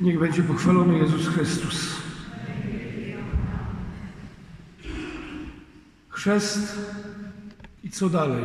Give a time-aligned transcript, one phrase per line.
[0.00, 1.96] Niech będzie pochwalony Jezus Chrystus.
[6.08, 6.78] Chrzest
[7.84, 8.44] i co dalej?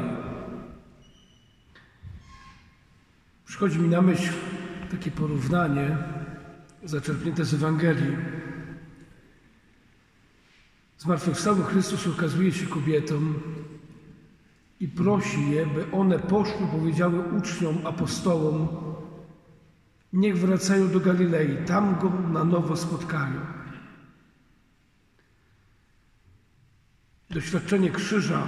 [3.45, 4.33] Przychodzi mi na myśl
[4.91, 5.97] takie porównanie
[6.83, 8.17] zaczerpnięte z Ewangelii.
[10.97, 13.39] Zmartwychwstały Chrystus ukazuje się kobietom
[14.79, 18.67] i prosi je, by one poszły, powiedziały uczniom, apostołom,
[20.13, 23.41] niech wracają do Galilei, tam go na nowo spotkają.
[27.29, 28.47] Doświadczenie krzyża,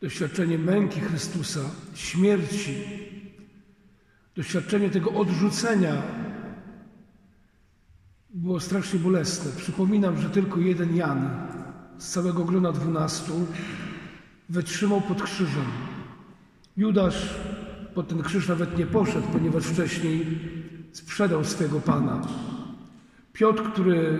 [0.00, 1.60] doświadczenie męki Chrystusa,
[1.94, 2.84] śmierci,
[4.36, 6.02] doświadczenie tego odrzucenia
[8.30, 9.52] było strasznie bolesne.
[9.56, 11.48] Przypominam, że tylko jeden Jan
[11.98, 13.46] z całego grona dwunastu
[14.48, 15.66] wytrzymał pod krzyżem.
[16.76, 17.34] Judasz
[17.94, 20.38] pod ten krzyż nawet nie poszedł, ponieważ wcześniej
[20.92, 22.20] sprzedał swego Pana.
[23.32, 24.18] Piotr, który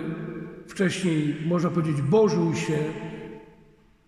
[0.67, 2.77] wcześniej, można powiedzieć, bożył się,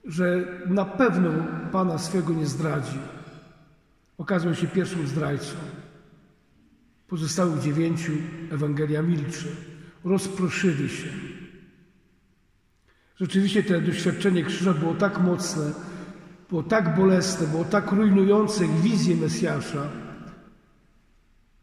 [0.05, 1.29] że na pewno
[1.71, 2.97] Pana swego nie zdradzi.
[4.17, 5.55] Okazał się pierwszym zdrajcą.
[7.07, 8.11] Pozostałych dziewięciu
[8.51, 9.47] Ewangelia milczy.
[10.03, 11.07] Rozproszyli się.
[13.15, 15.71] Rzeczywiście to doświadczenie krzyża było tak mocne,
[16.49, 19.89] było tak bolesne, było tak rujnujące ich wizję Mesjasza,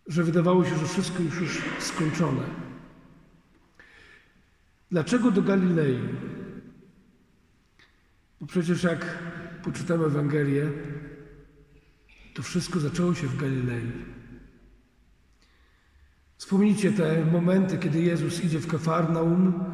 [0.07, 2.43] że wydawało się, że wszystko już już skończone.
[4.91, 5.99] Dlaczego do Galilei?
[8.41, 9.19] Bo przecież jak
[9.63, 10.71] poczytamy Ewangelię,
[12.35, 13.93] to wszystko zaczęło się w Galilei.
[16.37, 19.65] Wspomnijcie te momenty, kiedy Jezus idzie w Kafarnaum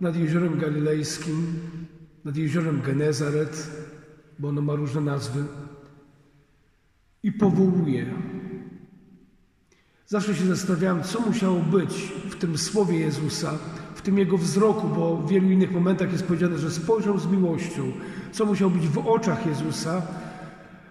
[0.00, 1.60] nad jeziorem galilejskim,
[2.24, 3.70] nad jeziorem Genezaret,
[4.42, 5.44] bo ono ma różne nazwy,
[7.22, 8.06] i powołuje.
[10.06, 13.52] Zawsze się zastanawiałem, co musiało być w tym słowie Jezusa,
[13.94, 17.92] w tym jego wzroku, bo w wielu innych momentach jest powiedziane, że spojrzał z miłością.
[18.32, 20.02] Co musiało być w oczach Jezusa,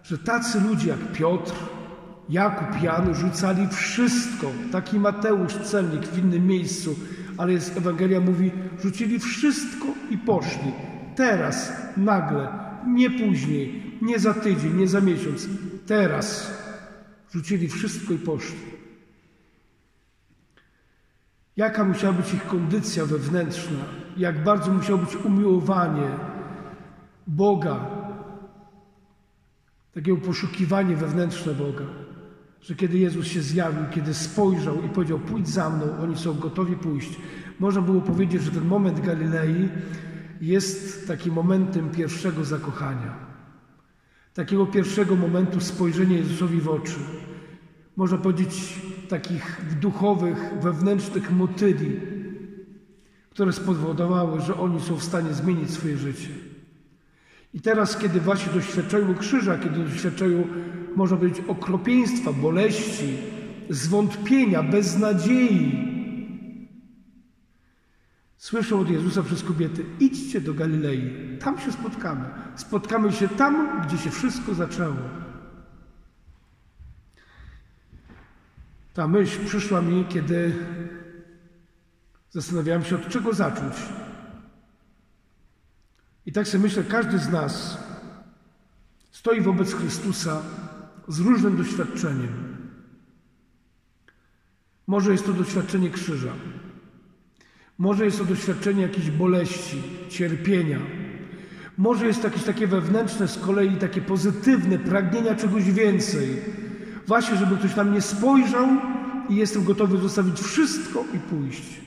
[0.03, 1.53] że tacy ludzie jak Piotr,
[2.29, 4.47] Jakub, Jan rzucali wszystko.
[4.71, 6.95] Taki Mateusz, celnik w innym miejscu,
[7.37, 8.51] ale jest, Ewangelia mówi,
[8.83, 10.71] rzucili wszystko i poszli.
[11.15, 15.47] Teraz, nagle, nie później, nie za tydzień, nie za miesiąc.
[15.85, 16.53] Teraz
[17.31, 18.71] rzucili wszystko i poszli.
[21.57, 23.79] Jaka musiała być ich kondycja wewnętrzna,
[24.17, 26.09] jak bardzo musiało być umiłowanie
[27.27, 27.85] Boga,
[29.93, 31.85] takiego poszukiwanie wewnętrzne Boga,
[32.61, 36.75] że kiedy Jezus się zjawił, kiedy spojrzał i powiedział: Pójdź za mną, oni są gotowi
[36.75, 37.19] pójść.
[37.59, 39.69] Można było powiedzieć, że ten moment Galilei
[40.41, 43.13] jest takim momentem pierwszego zakochania,
[44.33, 46.99] takiego pierwszego momentu spojrzenia Jezusowi w oczy.
[47.95, 51.99] Można powiedzieć, takich duchowych, wewnętrznych motyli,
[53.29, 56.29] które spowodowały, że oni są w stanie zmienić swoje życie.
[57.53, 60.47] I teraz, kiedy właśnie doświadczają krzyża, kiedy doświadczają,
[60.95, 63.17] można powiedzieć, okropieństwa, boleści,
[63.69, 65.90] zwątpienia, beznadziei,
[68.41, 72.25] słyszą od Jezusa przez kobiety: idźcie do Galilei, tam się spotkamy.
[72.55, 74.95] Spotkamy się tam, gdzie się wszystko zaczęło.
[78.93, 80.53] Ta myśl przyszła mi, kiedy
[82.29, 83.75] zastanawiałem się, od czego zacząć.
[86.25, 87.77] I tak sobie myślę, każdy z nas
[89.11, 90.41] stoi wobec Chrystusa
[91.07, 92.57] z różnym doświadczeniem.
[94.87, 96.33] Może jest to doświadczenie krzyża,
[97.81, 100.79] może jest to doświadczenie jakiejś boleści, cierpienia,
[101.77, 106.27] może jest jakieś takie wewnętrzne z kolei takie pozytywne pragnienia czegoś więcej.
[107.07, 108.67] Właśnie, żeby ktoś na mnie spojrzał
[109.29, 111.81] i jestem gotowy zostawić wszystko i pójść.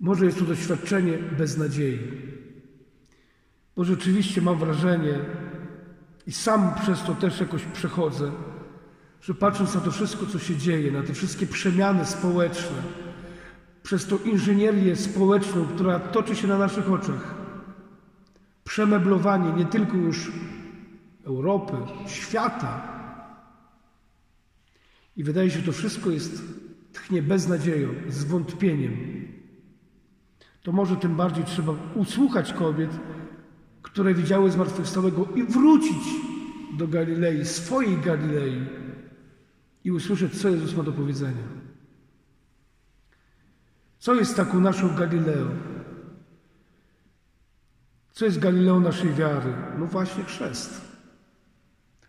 [0.00, 1.98] Może jest to doświadczenie beznadziei.
[3.76, 5.18] Bo rzeczywiście mam wrażenie,
[6.26, 8.32] i sam przez to też jakoś przechodzę,
[9.20, 12.82] że patrząc na to wszystko, co się dzieje, na te wszystkie przemiany społeczne,
[13.82, 17.34] przez tą inżynierię społeczną, która toczy się na naszych oczach,
[18.64, 20.32] przemeblowanie nie tylko już
[21.24, 21.72] Europy,
[22.06, 22.98] świata.
[25.16, 26.42] I wydaje się, że to wszystko jest
[26.92, 28.96] tchnie beznadzieją, zwątpieniem.
[30.62, 32.90] To może tym bardziej trzeba usłuchać kobiet,
[33.82, 36.02] które widziały zmartwychwstałego i wrócić
[36.78, 38.66] do Galilei, swojej Galilei
[39.88, 41.42] i usłyszeć, co Jezus ma do powiedzenia.
[43.98, 45.48] Co jest taką naszą Galileą?
[48.12, 49.52] Co jest Galileą naszej wiary?
[49.78, 50.80] No właśnie chrzest.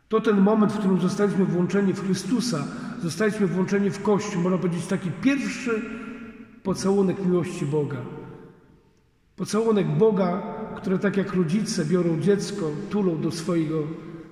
[0.09, 2.63] To ten moment, w którym zostaliśmy włączeni w Chrystusa,
[3.01, 5.81] zostaliśmy włączeni w Kościół, można powiedzieć taki pierwszy
[6.63, 8.01] pocałunek miłości Boga.
[9.35, 10.41] Pocałunek Boga,
[10.77, 13.83] które tak jak rodzice biorą dziecko, tulą do swojego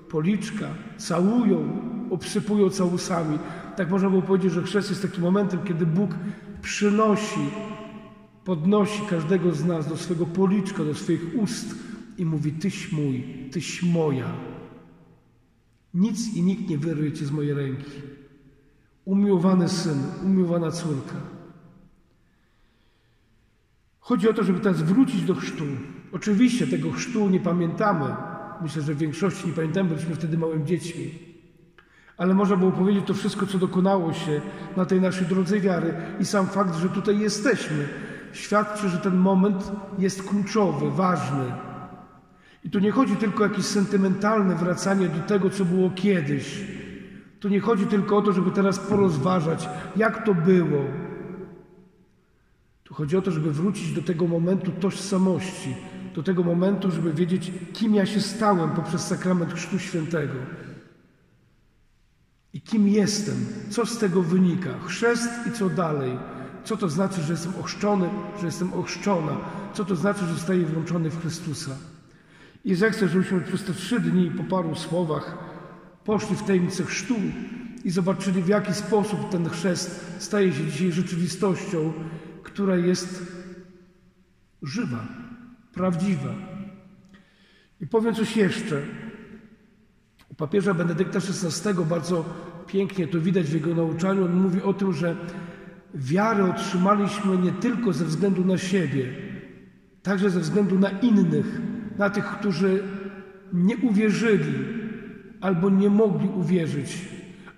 [0.08, 3.38] policzka, całują, obsypują całusami.
[3.76, 6.10] Tak można było powiedzieć, że chrzest jest takim momentem, kiedy Bóg
[6.62, 7.50] przynosi,
[8.44, 11.74] podnosi każdego z nas do swojego policzka, do swoich ust
[12.18, 14.32] i mówi: Tyś mój, tyś moja.
[15.94, 17.90] Nic i nikt nie wyrwie cię z mojej ręki.
[19.04, 21.14] Umiłowany syn, umiłowana córka.
[24.00, 25.64] Chodzi o to, żeby teraz wrócić do chrztu.
[26.12, 28.14] Oczywiście tego chrztu nie pamiętamy.
[28.62, 31.27] Myślę, że w większości nie pamiętamy, byliśmy wtedy małymi dziećmi.
[32.18, 34.40] Ale można było powiedzieć to wszystko, co dokonało się
[34.76, 37.88] na tej naszej drodze wiary i sam fakt, że tutaj jesteśmy,
[38.32, 41.44] świadczy, że ten moment jest kluczowy, ważny.
[42.64, 46.64] I tu nie chodzi tylko o jakieś sentymentalne wracanie do tego, co było kiedyś.
[47.40, 50.84] Tu nie chodzi tylko o to, żeby teraz porozważać, jak to było.
[52.84, 55.74] Tu chodzi o to, żeby wrócić do tego momentu tożsamości,
[56.14, 60.34] do tego momentu, żeby wiedzieć, kim ja się stałem poprzez sakrament Chrztu Świętego.
[62.52, 66.18] I kim jestem, co z tego wynika, chrzest i co dalej.
[66.64, 68.08] Co to znaczy, że jestem ochrzczony,
[68.40, 69.36] że jestem ochrzczona?
[69.74, 71.76] Co to znaczy, że zostaję włączony w Chrystusa?
[72.64, 75.38] I zechcę, żebyśmy przez te trzy dni po paru słowach
[76.04, 77.14] poszli w tajemnicę chrztu
[77.84, 81.92] i zobaczyli, w jaki sposób ten chrzest staje się dzisiaj rzeczywistością,
[82.42, 83.22] która jest
[84.62, 85.06] żywa,
[85.74, 86.34] prawdziwa.
[87.80, 88.82] I powiem coś jeszcze.
[90.38, 92.24] Papieża Benedykta XVI bardzo
[92.66, 94.24] pięknie to widać w jego nauczaniu.
[94.24, 95.16] On mówi o tym, że
[95.94, 99.12] wiarę otrzymaliśmy nie tylko ze względu na siebie,
[100.02, 101.60] także ze względu na innych,
[101.98, 102.82] na tych, którzy
[103.52, 104.54] nie uwierzyli
[105.40, 107.08] albo nie mogli uwierzyć,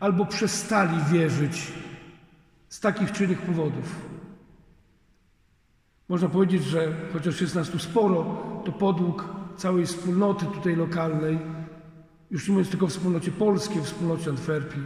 [0.00, 1.73] albo przestali wierzyć
[2.69, 4.11] z takich czy innych powodów.
[6.09, 11.38] Można powiedzieć, że chociaż jest nas tu sporo, to podług całej wspólnoty tutaj lokalnej,
[12.31, 14.82] już nie mówiąc tylko o wspólnocie polskiej, wspólnocie Antwerpii,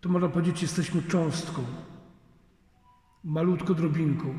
[0.00, 1.62] to można powiedzieć, jesteśmy cząstką,
[3.24, 4.34] malutko drobinką.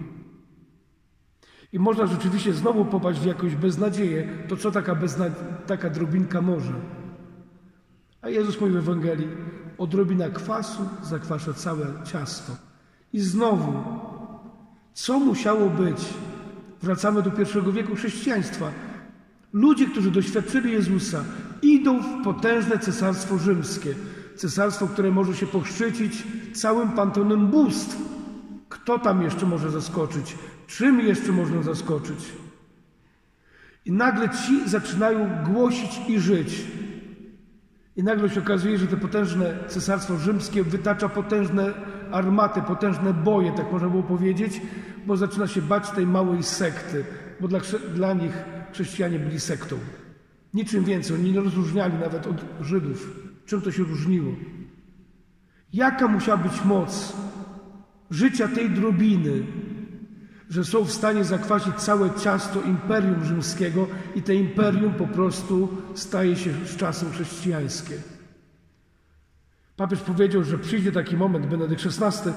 [1.74, 5.25] I można rzeczywiście znowu popaść w jakąś beznadzieję, to co taka, bezna...
[5.68, 6.74] taka drobinka może.
[8.21, 9.27] A Jezus mówi w Ewangelii,
[9.77, 12.54] odrobina kwasu zakwasza całe ciasto.
[13.13, 13.74] I znowu,
[14.94, 16.06] co musiało być?
[16.81, 18.71] Wracamy do pierwszego wieku chrześcijaństwa.
[19.54, 21.24] Ludzie, którzy doświadczyli Jezusa,
[21.62, 23.96] idą w potężne cesarstwo rzymskie.
[24.36, 26.24] Cesarstwo, które może się pochrzcić
[26.54, 27.98] całym pantonem bóstw.
[28.69, 30.36] Kto tam jeszcze może zaskoczyć?
[30.68, 32.34] Czym jeszcze można zaskoczyć?
[33.86, 36.63] I nagle ci zaczynają głosić i żyć.
[37.95, 41.74] I nagle się okazuje, że to potężne cesarstwo rzymskie wytacza potężne
[42.12, 44.62] armaty, potężne boje, tak można było powiedzieć,
[45.06, 47.06] bo zaczyna się bać tej małej sekty,
[47.41, 47.59] bo dla,
[47.95, 48.33] dla nich
[48.71, 49.80] chrześcijanie byli sektą.
[50.53, 53.19] Niczym więcej, oni nie rozróżniali nawet od Żydów.
[53.45, 54.33] Czym to się różniło?
[55.74, 57.13] Jaka musiała być moc
[58.12, 59.44] życia tej drobiny,
[60.50, 66.35] że są w stanie zakwasić całe ciasto imperium rzymskiego i te imperium po prostu staje
[66.35, 67.95] się z czasem chrześcijańskie.
[69.75, 72.31] Papież powiedział, że przyjdzie taki moment, Benedykt XVI,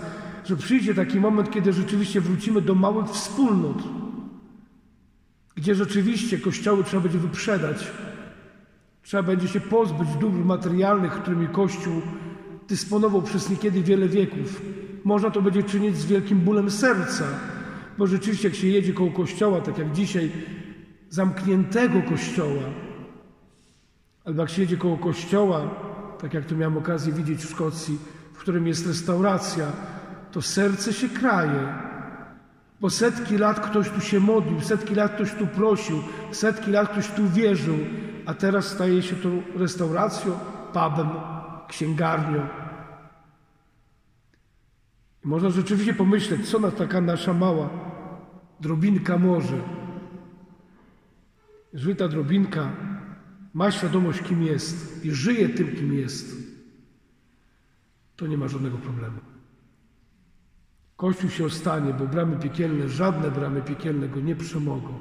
[0.44, 3.82] że przyjdzie taki moment, kiedy rzeczywiście wrócimy do małych wspólnot,
[5.54, 7.90] gdzie rzeczywiście kościoły trzeba będzie wyprzedać,
[9.02, 12.02] trzeba będzie się pozbyć dóbr materialnych, którymi Kościół
[12.68, 14.62] dysponował przez niekiedy wiele wieków.
[15.04, 17.24] Można to będzie czynić z wielkim bólem serca,
[17.98, 20.32] bo rzeczywiście, jak się jedzie koło kościoła, tak jak dzisiaj,
[21.10, 22.62] zamkniętego kościoła,
[24.24, 25.70] albo jak się jedzie koło kościoła,
[26.20, 27.98] tak jak to miałem okazję widzieć w Szkocji,
[28.32, 29.66] w którym jest restauracja,
[30.32, 31.91] to serce się kraje.
[32.82, 37.08] Bo setki lat ktoś tu się modlił, setki lat ktoś tu prosił, setki lat ktoś
[37.08, 37.78] tu wierzył,
[38.26, 40.38] a teraz staje się to restauracją,
[40.72, 41.08] pubem,
[41.68, 42.46] księgarnią.
[45.24, 47.70] I można rzeczywiście pomyśleć, co na taka nasza mała
[48.60, 49.58] drobinka może.
[51.72, 52.72] Jeżeli ta drobinka
[53.54, 56.36] ma świadomość, kim jest i żyje tym, kim jest,
[58.16, 59.31] to nie ma żadnego problemu.
[61.02, 65.00] Kościół się ostanie, bo bramy piekielne, żadne bramy piekielne go nie przemogą.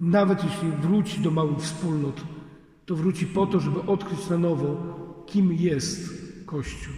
[0.00, 2.20] Nawet jeśli wróci do małych wspólnot,
[2.86, 4.76] to wróci po to, żeby odkryć na nowo,
[5.26, 6.10] kim jest
[6.46, 6.94] Kościół.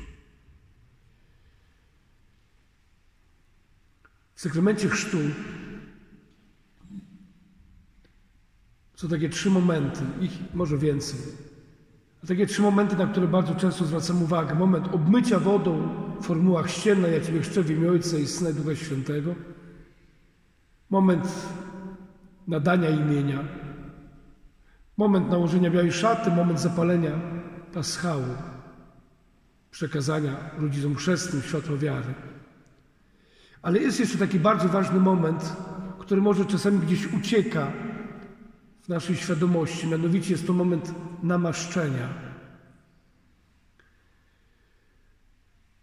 [4.34, 5.18] W sakramencie chrztu
[8.94, 11.20] są takie trzy momenty, ich może więcej.
[12.28, 14.54] Takie trzy momenty, na które bardzo często zwracam uwagę.
[14.54, 18.76] Moment obmycia wodą w formułach ściennej, ja Ciebie chrzczę w imię Ojca i Syna Ducha
[18.76, 19.34] Świętego.
[20.90, 21.28] Moment
[22.48, 23.44] nadania imienia.
[24.96, 27.10] Moment nałożenia białej szaty, moment zapalenia
[27.74, 28.24] paschały.
[29.70, 32.14] Przekazania rodzicom chrzestnym światła wiary.
[33.62, 35.56] Ale jest jeszcze taki bardzo ważny moment,
[35.98, 37.72] który może czasami gdzieś ucieka
[38.82, 42.08] w naszej świadomości, mianowicie jest to moment namaszczenia.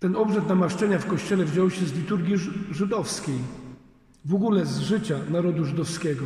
[0.03, 2.35] Ten obrzęd namaszczenia w Kościele wziął się z liturgii
[2.71, 3.35] żydowskiej,
[4.25, 6.25] w ogóle z życia narodu żydowskiego.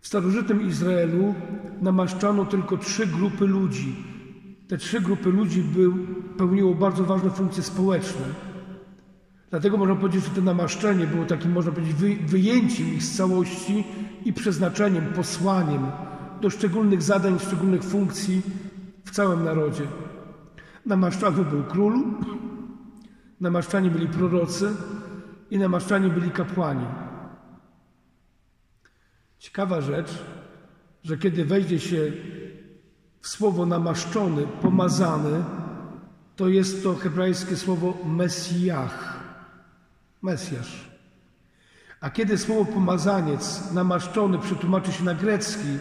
[0.00, 1.34] W starożytnym Izraelu
[1.82, 3.96] namaszczano tylko trzy grupy ludzi.
[4.68, 5.94] Te trzy grupy ludzi był,
[6.38, 8.24] pełniło bardzo ważne funkcje społeczne.
[9.50, 11.94] Dlatego można powiedzieć, że to namaszczenie było takim, można powiedzieć,
[12.26, 13.84] wyjęciem ich z całości
[14.24, 15.82] i przeznaczeniem, posłaniem
[16.40, 18.42] do szczególnych zadań, szczególnych funkcji
[19.04, 19.82] w całym narodzie.
[20.86, 22.04] Namaszczany był król,
[23.40, 24.76] namaszczani byli prorocy
[25.50, 26.86] i namaszczani byli kapłani.
[29.38, 30.24] Ciekawa rzecz,
[31.04, 32.12] że kiedy wejdzie się
[33.20, 35.44] w słowo namaszczony, pomazany,
[36.36, 39.24] to jest to hebrajskie słowo Mesjach,
[40.22, 40.88] Mesjasz.
[42.00, 45.78] A kiedy słowo pomazaniec, namaszczony przetłumaczy się na grecki,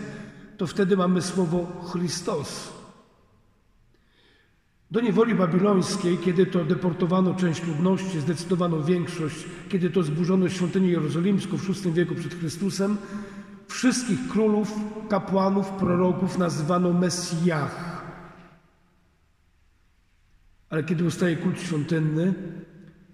[0.57, 2.76] to wtedy mamy słowo Chrystos.
[4.91, 11.57] Do niewoli babilońskiej, kiedy to deportowano część ludności, zdecydowaną większość, kiedy to zburzono świątynię jerozolimską
[11.57, 12.97] w VI wieku przed Chrystusem,
[13.67, 14.73] wszystkich królów,
[15.09, 18.03] kapłanów, proroków nazywano Mesjach.
[20.69, 22.33] Ale kiedy ustaje kult świątynny,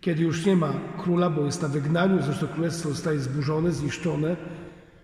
[0.01, 4.35] kiedy już nie ma króla, bo jest na wygnaniu, zresztą królestwo zostaje zburzone, zniszczone,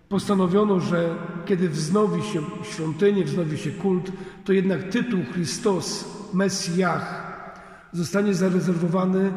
[0.10, 4.12] postanowiono, że kiedy wznowi się świątynię, wznowi się kult,
[4.46, 7.30] to jednak tytuł Chrystus, Mesjach,
[7.92, 9.32] zostanie zarezerwowany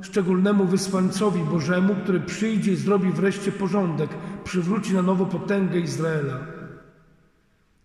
[0.00, 4.10] szczególnemu wysłańcowi Bożemu, który przyjdzie i zrobi wreszcie porządek,
[4.44, 6.38] przywróci na nowo potęgę Izraela.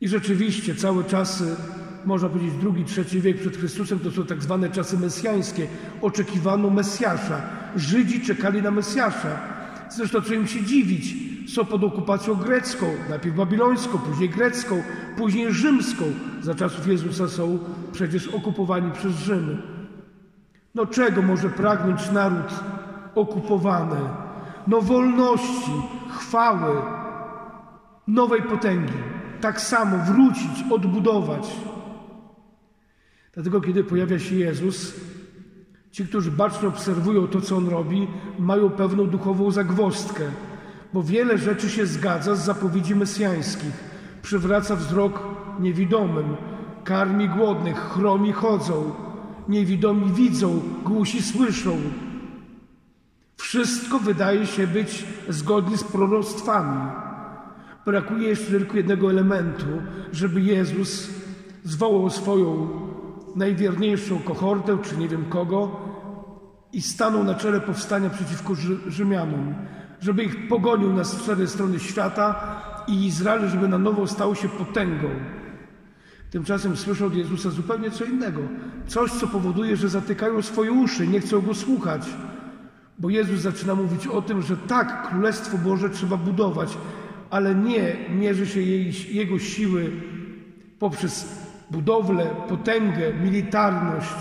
[0.02, 1.56] I rzeczywiście całe czasy
[2.06, 5.68] można powiedzieć drugi, trzeci wiek przed Chrystusem, to są tak zwane czasy mesjańskie.
[6.02, 7.42] Oczekiwano Mesjasza.
[7.76, 9.40] Żydzi czekali na Mesjasza.
[9.96, 11.16] Zresztą co im się dziwić?
[11.54, 14.84] Są pod okupacją grecką, najpierw babilońską, później grecką,
[15.18, 16.06] później rzymską.
[16.42, 17.60] Za czasów Jezusa są
[17.92, 19.62] przecież okupowani przez Rzym.
[20.76, 22.54] No czego może pragnąć naród
[23.16, 24.00] okupowany?
[24.68, 25.72] No wolności,
[26.10, 26.82] chwały,
[28.08, 28.94] nowej potęgi.
[29.42, 31.48] Tak samo wrócić, odbudować.
[33.34, 34.96] Dlatego, kiedy pojawia się Jezus,
[35.92, 38.08] ci, którzy bacznie obserwują to, co On robi,
[38.40, 40.24] mają pewną duchową zagwozdkę,
[40.94, 43.92] bo wiele rzeczy się zgadza z zapowiedzi mesjańskich.
[44.22, 45.24] Przywraca wzrok
[45.60, 46.36] niewidomym,
[46.84, 48.92] karmi głodnych, chromi chodzą,
[49.50, 51.78] niewidomi widzą, głusi słyszą.
[53.38, 56.92] Wszystko wydaje się być zgodnie z proroctwami.
[57.86, 59.66] Brakuje jeszcze tylko jednego elementu,
[60.12, 61.10] żeby Jezus
[61.64, 62.68] zwołał swoją
[63.36, 65.72] najwierniejszą kohortę, czy nie wiem kogo,
[66.74, 68.56] i stanął na czele powstania przeciwko
[68.88, 69.56] Rzymianom,
[70.00, 75.10] żeby ich pogonił na cztery strony świata i Izrael, żeby na nowo stał się potęgą.
[76.32, 78.42] Tymczasem słyszał od Jezusa zupełnie co innego.
[78.88, 82.10] Coś, co powoduje, że zatykają swoje uszy, nie chcą go słuchać.
[83.00, 86.78] Bo Jezus zaczyna mówić o tym, że tak, Królestwo Boże trzeba budować,
[87.30, 89.92] ale nie mierzy się jej, jego siły
[90.80, 94.16] poprzez budowlę, potęgę, militarność,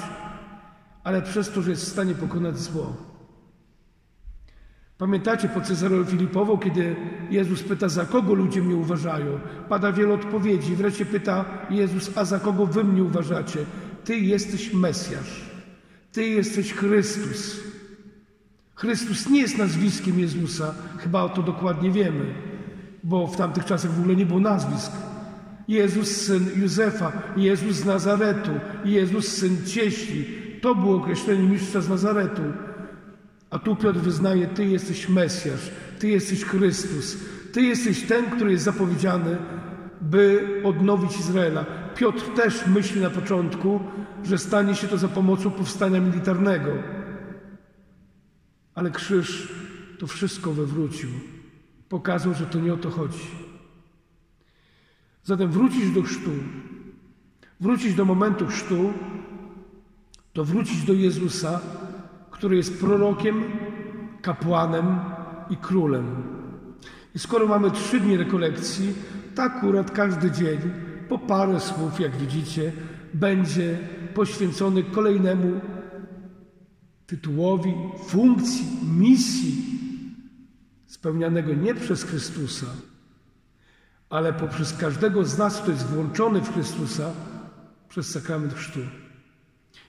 [1.04, 2.97] ale przez to, że jest w stanie pokonać zło.
[4.99, 6.97] Pamiętacie po Cezareu Filipową, kiedy
[7.30, 9.40] Jezus pyta, za kogo ludzie mnie uważają?
[9.69, 10.76] Pada wiele odpowiedzi.
[10.76, 13.59] Wreszcie pyta Jezus, a za kogo wy mnie uważacie?
[14.04, 15.50] Ty jesteś Mesjasz.
[16.12, 17.61] Ty jesteś Chrystus.
[18.75, 22.35] Chrystus nie jest nazwiskiem Jezusa, chyba o to dokładnie wiemy,
[23.04, 24.92] bo w tamtych czasach w ogóle nie było nazwisk.
[25.70, 28.50] Jezus syn Józefa, Jezus z Nazaretu,
[28.84, 30.24] Jezus syn cieśli.
[30.60, 32.42] To było określenie mistrza z Nazaretu.
[33.50, 37.16] A tu Piotr wyznaje, Ty jesteś Mesjasz, Ty jesteś Chrystus,
[37.52, 39.36] Ty jesteś ten, który jest zapowiedziany,
[40.00, 41.64] by odnowić Izraela.
[41.94, 43.80] Piotr też myśli na początku,
[44.24, 46.70] że stanie się to za pomocą powstania militarnego.
[48.74, 49.52] Ale krzyż
[49.98, 51.10] to wszystko wywrócił.
[51.88, 53.50] Pokazał, że to nie o to chodzi.
[55.30, 56.30] Zatem wrócić do chrztu,
[57.60, 58.92] wrócić do momentu chrztu,
[60.32, 61.60] to wrócić do Jezusa,
[62.30, 63.44] który jest prorokiem,
[64.22, 64.87] kapłanem
[65.50, 66.06] i królem.
[67.14, 68.94] I skoro mamy trzy dni rekolekcji,
[69.34, 70.58] to akurat każdy dzień,
[71.08, 72.72] po parę słów, jak widzicie,
[73.14, 73.78] będzie
[74.14, 75.60] poświęcony kolejnemu
[77.06, 77.75] tytułowi,
[78.06, 78.66] funkcji,
[78.99, 79.64] misji,
[80.87, 82.66] spełnianego nie przez Chrystusa,
[84.11, 87.12] ale poprzez każdego z nas, kto jest włączony w Chrystusa
[87.88, 88.81] przez sakrament chrztu.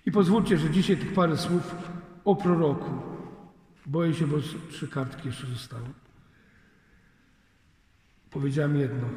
[0.06, 1.76] I pozwólcie, że dzisiaj tych parę słów
[2.26, 2.90] o proroku.
[3.86, 4.38] Boję się, bo
[4.70, 5.86] trzy kartki jeszcze zostały.
[8.32, 9.08] Powiedziałem jedno.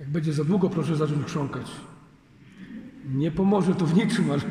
[0.00, 1.70] Jak będzie za długo, proszę zacząć chrząkać.
[3.04, 4.42] Nie pomoże to w niczym, ale.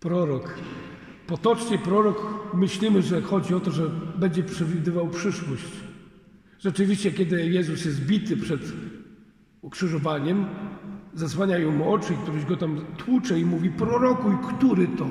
[0.00, 0.58] Prorok.
[1.26, 2.22] Potocznie prorok
[2.54, 5.72] myślimy, że chodzi o to, że będzie przewidywał przyszłość.
[6.58, 8.60] Rzeczywiście, kiedy Jezus jest bity przed
[9.62, 10.46] ukrzyżowaniem,
[11.14, 15.06] zasłaniają mu oczy i któryś go tam tłucze i mówi prorokuj, który to?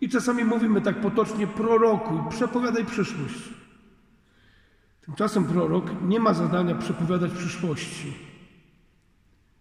[0.00, 3.38] I czasami mówimy tak potocznie prorokuj, przepowiadaj przyszłość.
[5.00, 8.12] Tymczasem prorok nie ma zadania przepowiadać przyszłości.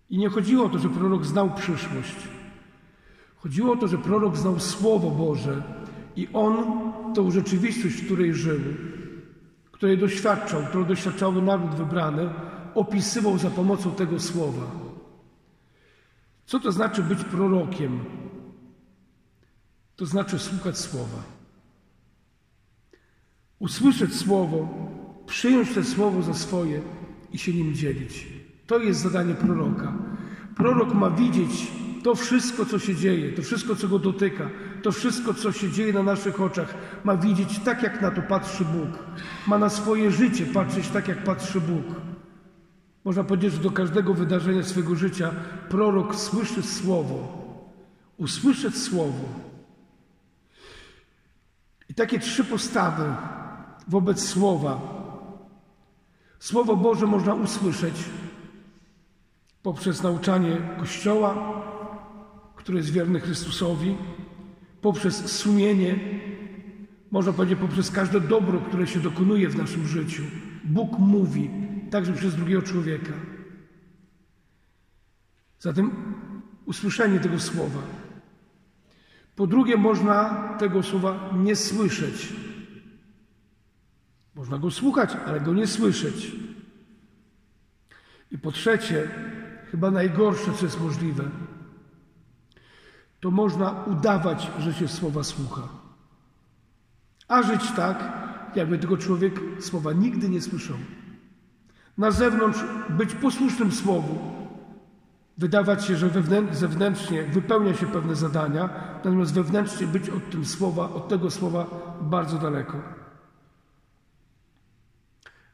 [0.10, 2.15] I nie chodziło o to, że prorok znał przyszłość.
[3.45, 5.63] Chodziło o to, że prorok znał Słowo Boże
[6.15, 6.55] i on
[7.13, 8.59] tą rzeczywistość, w której żył,
[9.71, 12.29] której doświadczał, którą doświadczał naród wybrany,
[12.75, 14.61] opisywał za pomocą tego słowa.
[16.45, 17.99] Co to znaczy być prorokiem?
[19.95, 21.23] To znaczy słuchać słowa.
[23.59, 24.69] Usłyszeć słowo,
[25.25, 26.81] przyjąć to słowo za swoje
[27.33, 28.27] i się nim dzielić.
[28.67, 29.93] To jest zadanie proroka.
[30.55, 34.50] Prorok ma widzieć to wszystko, co się dzieje, to wszystko, co go dotyka,
[34.83, 38.65] to wszystko, co się dzieje na naszych oczach, ma widzieć tak, jak na to patrzy
[38.65, 38.89] Bóg.
[39.47, 41.85] Ma na swoje życie patrzeć tak, jak patrzy Bóg.
[43.05, 45.31] Można powiedzieć, że do każdego wydarzenia swojego życia
[45.69, 47.45] prorok słyszy słowo.
[48.17, 49.29] Usłyszeć słowo.
[51.89, 53.03] I takie trzy postawy
[53.88, 54.81] wobec słowa.
[56.39, 57.96] Słowo Boże można usłyszeć
[59.63, 61.35] poprzez nauczanie Kościoła,
[62.65, 63.97] który jest wierny Chrystusowi,
[64.81, 65.95] poprzez sumienie,
[67.11, 70.23] można powiedzieć poprzez każde dobro, które się dokonuje w naszym życiu.
[70.63, 71.49] Bóg mówi,
[71.91, 73.13] także przez drugiego człowieka.
[75.59, 75.91] Zatem
[76.65, 77.81] usłyszenie tego słowa.
[79.35, 82.33] Po drugie, można tego słowa nie słyszeć.
[84.35, 86.31] Można go słuchać, ale go nie słyszeć.
[88.31, 89.07] I po trzecie,
[89.71, 91.23] chyba najgorsze, co jest możliwe,
[93.25, 95.61] to można udawać, że się słowa słucha.
[97.27, 98.14] A żyć tak,
[98.55, 100.77] jakby tego człowiek słowa nigdy nie słyszał.
[101.98, 102.59] Na zewnątrz
[102.90, 104.20] być posłusznym słowu,
[105.38, 106.09] wydawać się, że
[106.51, 111.66] zewnętrznie wypełnia się pewne zadania, natomiast wewnętrznie być od tym słowa, od tego słowa
[112.01, 112.77] bardzo daleko.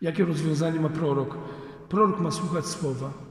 [0.02, 1.38] Jakie rozwiązanie ma prorok?
[1.90, 3.31] Prorok ma słuchać słowa.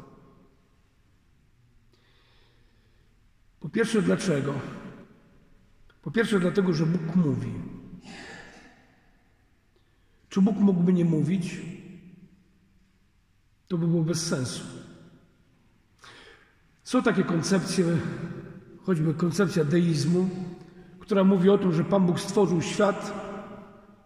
[3.61, 4.55] Po pierwsze, dlaczego?
[6.03, 7.53] Po pierwsze, dlatego, że Bóg mówi.
[10.29, 11.61] Czy Bóg mógłby nie mówić?
[13.69, 14.65] To by było bez sensu.
[16.85, 17.85] Są takie koncepcje,
[18.83, 20.29] choćby koncepcja deizmu,
[21.01, 23.13] która mówi o tym, że Pan Bóg stworzył świat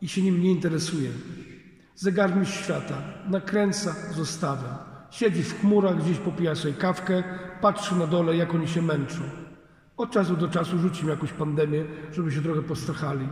[0.01, 1.11] i się nim nie interesuje.
[1.95, 4.79] Zegarmistrz świata nakręca, zostawia.
[5.11, 7.25] Siedzi w chmurach, gdzieś popija sobie kawkę,
[7.61, 9.43] patrzy na dole, jak oni się męczą.
[9.96, 13.28] Od czasu do czasu rzuci im jakąś pandemię, żeby się trochę postrachali.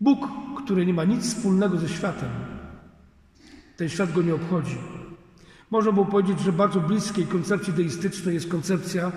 [0.00, 0.28] Bóg,
[0.64, 2.28] który nie ma nic wspólnego ze światem,
[3.76, 4.78] ten świat go nie obchodzi.
[5.70, 9.12] Można było powiedzieć, że bardzo bliskiej koncepcji deistycznej jest koncepcja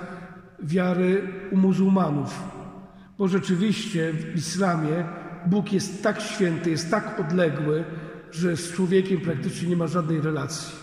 [0.60, 2.44] wiary u muzułmanów,
[3.18, 5.06] bo rzeczywiście w islamie
[5.46, 7.84] Bóg jest tak święty, jest tak odległy,
[8.32, 10.76] że z człowiekiem praktycznie nie ma żadnej relacji.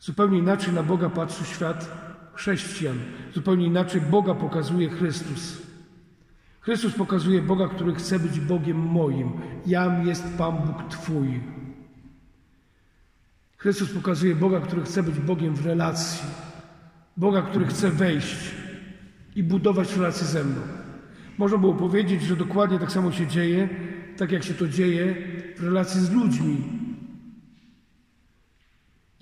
[0.00, 2.98] Zupełnie inaczej na Boga patrzy świat chrześcijan.
[3.34, 5.62] Zupełnie inaczej Boga pokazuje Chrystus.
[6.60, 9.32] Chrystus pokazuje Boga, który chce być Bogiem moim.
[9.66, 11.40] Jam jest Pan Bóg Twój.
[13.56, 16.26] Chrystus pokazuje Boga, który chce być Bogiem w relacji.
[17.16, 18.54] Boga, który chce wejść
[19.36, 20.60] i budować relacje ze mną.
[21.38, 23.68] Można było powiedzieć, że dokładnie tak samo się dzieje,
[24.16, 25.14] tak jak się to dzieje
[25.56, 26.81] w relacji z ludźmi.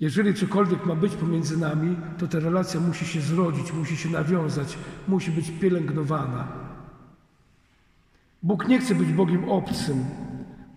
[0.01, 4.77] Jeżeli cokolwiek ma być pomiędzy nami, to ta relacja musi się zrodzić, musi się nawiązać,
[5.07, 6.47] musi być pielęgnowana.
[8.43, 10.05] Bóg nie chce być Bogiem obcym.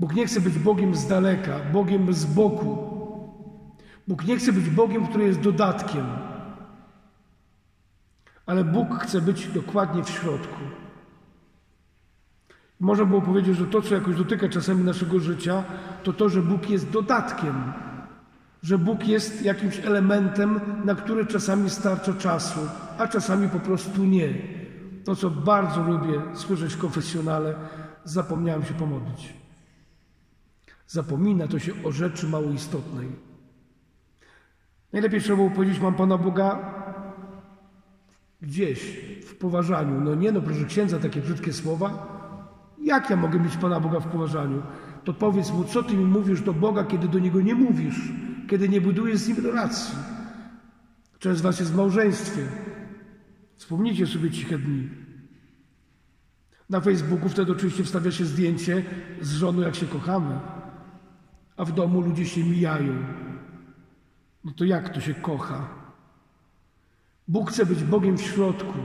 [0.00, 2.78] Bóg nie chce być Bogiem z daleka, Bogiem z boku.
[4.08, 6.06] Bóg nie chce być Bogiem, który jest dodatkiem.
[8.46, 10.60] Ale Bóg chce być dokładnie w środku.
[12.80, 15.64] Można było powiedzieć, że to, co jakoś dotyka czasami naszego życia,
[16.02, 17.72] to to, że Bóg jest dodatkiem,
[18.64, 22.60] że Bóg jest jakimś elementem, na który czasami starcza czasu,
[22.98, 24.28] a czasami po prostu nie.
[25.04, 27.54] To, co bardzo lubię słyszeć w konfesjonale,
[28.04, 29.34] zapomniałem się pomodlić.
[30.86, 33.08] Zapomina to się o rzeczy mało istotnej.
[34.92, 36.74] Najlepiej trzeba było powiedzieć, mam Pana Boga
[38.42, 38.80] gdzieś
[39.26, 40.00] w poważaniu.
[40.00, 42.14] No nie no, proszę księdza, takie brzydkie słowa.
[42.82, 44.62] Jak ja mogę mieć Pana Boga w poważaniu?
[45.04, 48.12] To powiedz mu, co Ty mi mówisz do Boga, kiedy do Niego nie mówisz,
[48.48, 49.94] kiedy nie budujesz z Nim relacji.
[51.18, 52.42] Część z Was jest w małżeństwie.
[53.56, 54.88] Wspomnijcie sobie ciche dni.
[56.70, 58.84] Na Facebooku wtedy oczywiście wstawia się zdjęcie
[59.20, 60.40] z żoną, jak się kochamy,
[61.56, 62.94] a w domu ludzie się mijają.
[64.44, 65.68] No to jak to się kocha?
[67.28, 68.78] Bóg chce być Bogiem w środku,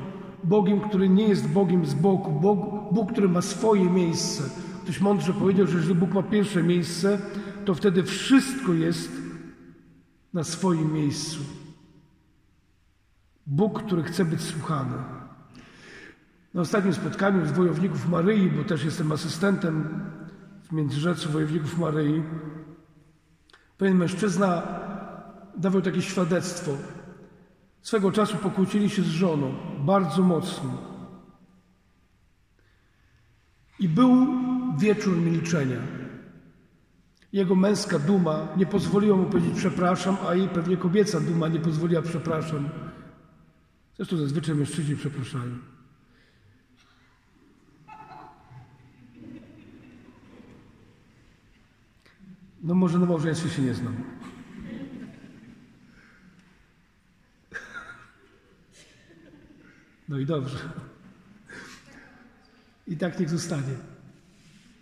[0.43, 4.43] Bogiem, który nie jest Bogiem z boku, Bóg, Bóg, który ma swoje miejsce.
[4.83, 7.19] Ktoś mądrze powiedział, że jeżeli Bóg ma pierwsze miejsce,
[7.65, 9.18] to wtedy wszystko jest
[10.33, 11.39] na swoim miejscu.
[13.47, 14.97] Bóg, który chce być słuchany.
[16.53, 20.03] Na ostatnim spotkaniu z wojowników Maryi, bo też jestem asystentem
[20.63, 22.23] w Międzyrzecu Wojowników Maryi,
[23.77, 24.63] pewien mężczyzna
[25.57, 26.71] dawał takie świadectwo.
[27.81, 30.77] Swego czasu pokłócili się z żoną bardzo mocno.
[33.79, 34.27] I był
[34.77, 35.98] wieczór milczenia.
[37.33, 42.01] Jego męska duma nie pozwoliła mu powiedzieć przepraszam, a jej pewnie kobieca duma nie pozwoliła
[42.01, 42.69] przepraszam.
[43.97, 45.57] Zresztą zazwyczaj mężczyźni przepraszają.
[52.63, 53.95] No może na małżeństwie się nie znam.
[60.09, 60.57] No i dobrze.
[62.87, 63.98] I tak niech zostanie.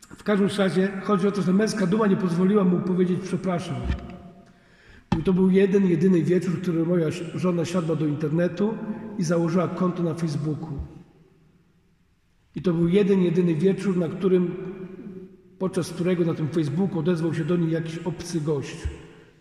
[0.09, 3.75] W każdym razie chodzi o to, że męska duma nie pozwoliła mu powiedzieć przepraszam.
[5.19, 8.77] I to był jeden, jedyny wieczór, który moja żona siadła do internetu
[9.17, 10.79] i założyła konto na Facebooku.
[12.55, 14.55] I to był jeden, jedyny wieczór, na którym,
[15.59, 18.77] podczas którego na tym Facebooku odezwał się do niej jakiś obcy gość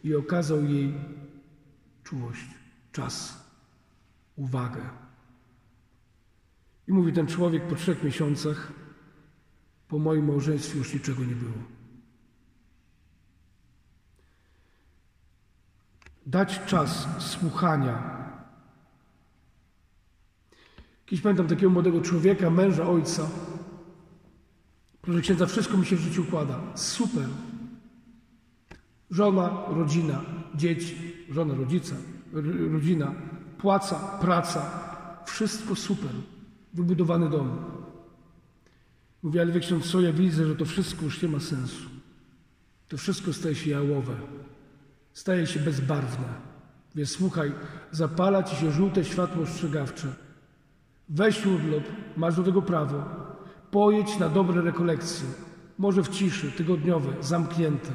[0.04, 0.94] i okazał jej
[2.04, 2.46] czułość,
[2.92, 3.46] czas,
[4.36, 4.80] uwagę.
[6.88, 8.72] I mówi ten człowiek po trzech miesiącach,
[9.88, 11.58] po moim małżeństwie już niczego nie było.
[16.26, 18.16] Dać czas słuchania.
[21.06, 23.28] Kiedyś pamiętam takiego młodego człowieka, męża, ojca.
[25.02, 26.60] Proszę księdza, wszystko mi się w życiu układa.
[26.74, 27.28] Super.
[29.10, 30.20] Żona, rodzina,
[30.54, 30.96] dzieci,
[31.30, 31.96] żona, rodzica,
[32.72, 33.14] rodzina,
[33.58, 34.70] płaca, praca.
[35.26, 36.10] Wszystko super
[36.74, 37.58] wybudowany dom.
[39.22, 41.90] Mówi, ale ksiądz, co ja widzę, że to wszystko już nie ma sensu.
[42.88, 44.14] To wszystko staje się jałowe.
[45.12, 46.28] Staje się bezbarwne.
[46.94, 47.52] Więc słuchaj,
[47.90, 50.08] zapala ci się żółte światło ostrzegawcze.
[51.08, 51.84] Weź urlop,
[52.16, 53.04] masz do tego prawo.
[53.70, 55.28] Pojedź na dobre rekolekcje.
[55.78, 57.90] Może w ciszy, tygodniowe, zamknięte.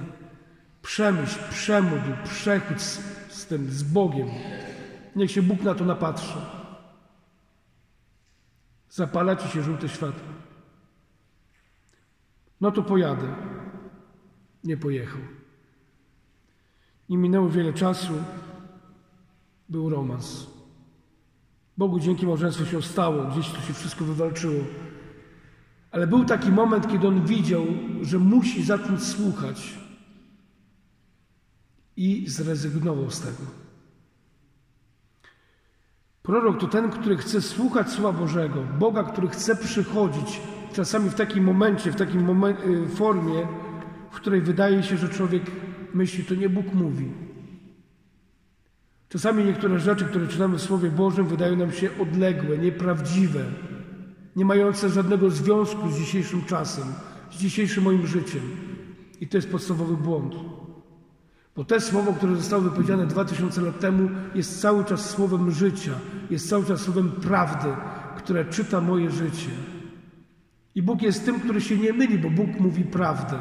[0.82, 4.28] Przemyśl, przemódl, przechódź z, z tym, z Bogiem.
[5.16, 6.38] Niech się Bóg na to napatrzy.
[8.90, 10.28] Zapala ci się żółte światło.
[12.62, 13.28] No to pojadę.
[14.64, 15.22] Nie pojechał.
[17.10, 18.14] Nie minęło wiele czasu.
[19.70, 20.48] Był romans.
[21.78, 24.64] Bogu dzięki małżeństwo się stało, gdzieś to się wszystko wywalczyło.
[25.92, 27.66] Ale był taki moment, kiedy on widział,
[28.02, 29.80] że musi zacząć słuchać
[31.98, 33.52] i zrezygnował z tego.
[36.24, 40.42] Prorok to ten, który chce słuchać Słowa Bożego, Boga, który chce przychodzić
[40.74, 43.48] czasami w takim momencie, w takim y, formie,
[44.12, 45.44] w której wydaje się, że człowiek
[45.94, 47.12] myśli, to nie Bóg mówi.
[49.10, 53.44] Czasami niektóre rzeczy, które czytamy w Słowie Bożym, wydają nam się odległe, nieprawdziwe,
[54.36, 56.84] nie mające żadnego związku z dzisiejszym czasem,
[57.32, 58.42] z dzisiejszym moim życiem.
[59.22, 60.36] I to jest podstawowy błąd.
[61.56, 65.92] Bo te słowo, które zostało wypowiedziane dwa tysiące lat temu, jest cały czas słowem życia,
[66.30, 67.68] jest cały czas słowem prawdy,
[68.18, 69.50] które czyta moje życie.
[70.76, 73.38] I Bóg jest tym, który się nie myli, bo Bóg mówi prawdę.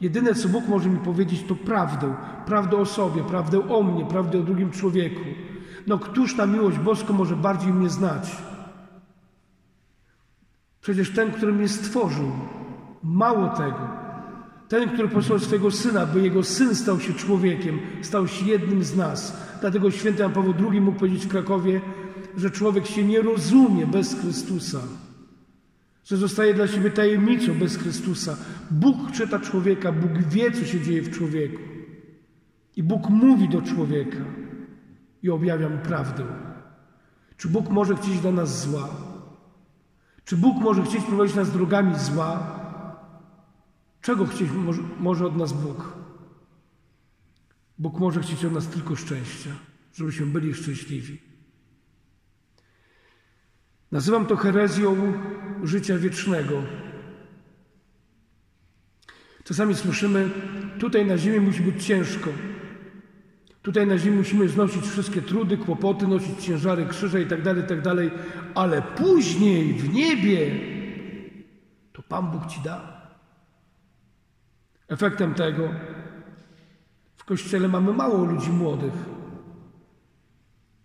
[0.00, 2.14] Jedyne, co Bóg może mi powiedzieć, to prawdę.
[2.46, 5.20] Prawdę o sobie, prawdę o mnie, prawdę o drugim człowieku.
[5.86, 8.36] No któż na miłość boską może bardziej mnie znać?
[10.80, 12.30] Przecież ten, który mnie stworzył.
[13.02, 13.88] Mało tego.
[14.68, 18.96] Ten, który posłał swojego Syna, by Jego Syn stał się człowiekiem, stał się jednym z
[18.96, 19.36] nas.
[19.60, 21.80] Dlatego święty Jan Paweł II mógł powiedzieć w Krakowie,
[22.36, 24.78] że człowiek się nie rozumie bez Chrystusa.
[26.04, 28.36] Że zostaje dla siebie tajemnicą bez Chrystusa.
[28.70, 31.62] Bóg czyta człowieka, Bóg wie, co się dzieje w człowieku.
[32.76, 34.24] I Bóg mówi do człowieka
[35.22, 36.24] i objawia mu prawdę.
[37.36, 38.88] Czy Bóg może chcieć dla nas zła?
[40.24, 42.60] Czy Bóg może chcieć prowadzić nas drogami zła?
[44.00, 44.48] Czego chcieć
[45.00, 45.98] może, od nas Bóg?
[47.78, 49.50] Bóg może chcieć od nas tylko szczęścia,
[49.94, 51.18] żebyśmy byli szczęśliwi.
[53.92, 55.12] Nazywam to herezją
[55.64, 56.62] życia wiecznego.
[59.44, 60.30] Czasami słyszymy,
[60.78, 62.30] tutaj na ziemi musi być ciężko.
[63.62, 67.78] Tutaj na ziemi musimy znosić wszystkie trudy, kłopoty, nosić ciężary, krzyże i tak dalej, tak
[68.54, 70.50] ale później w niebie
[71.92, 73.06] to Pan Bóg ci da.
[74.88, 75.68] Efektem tego
[77.16, 79.13] w kościele mamy mało ludzi młodych.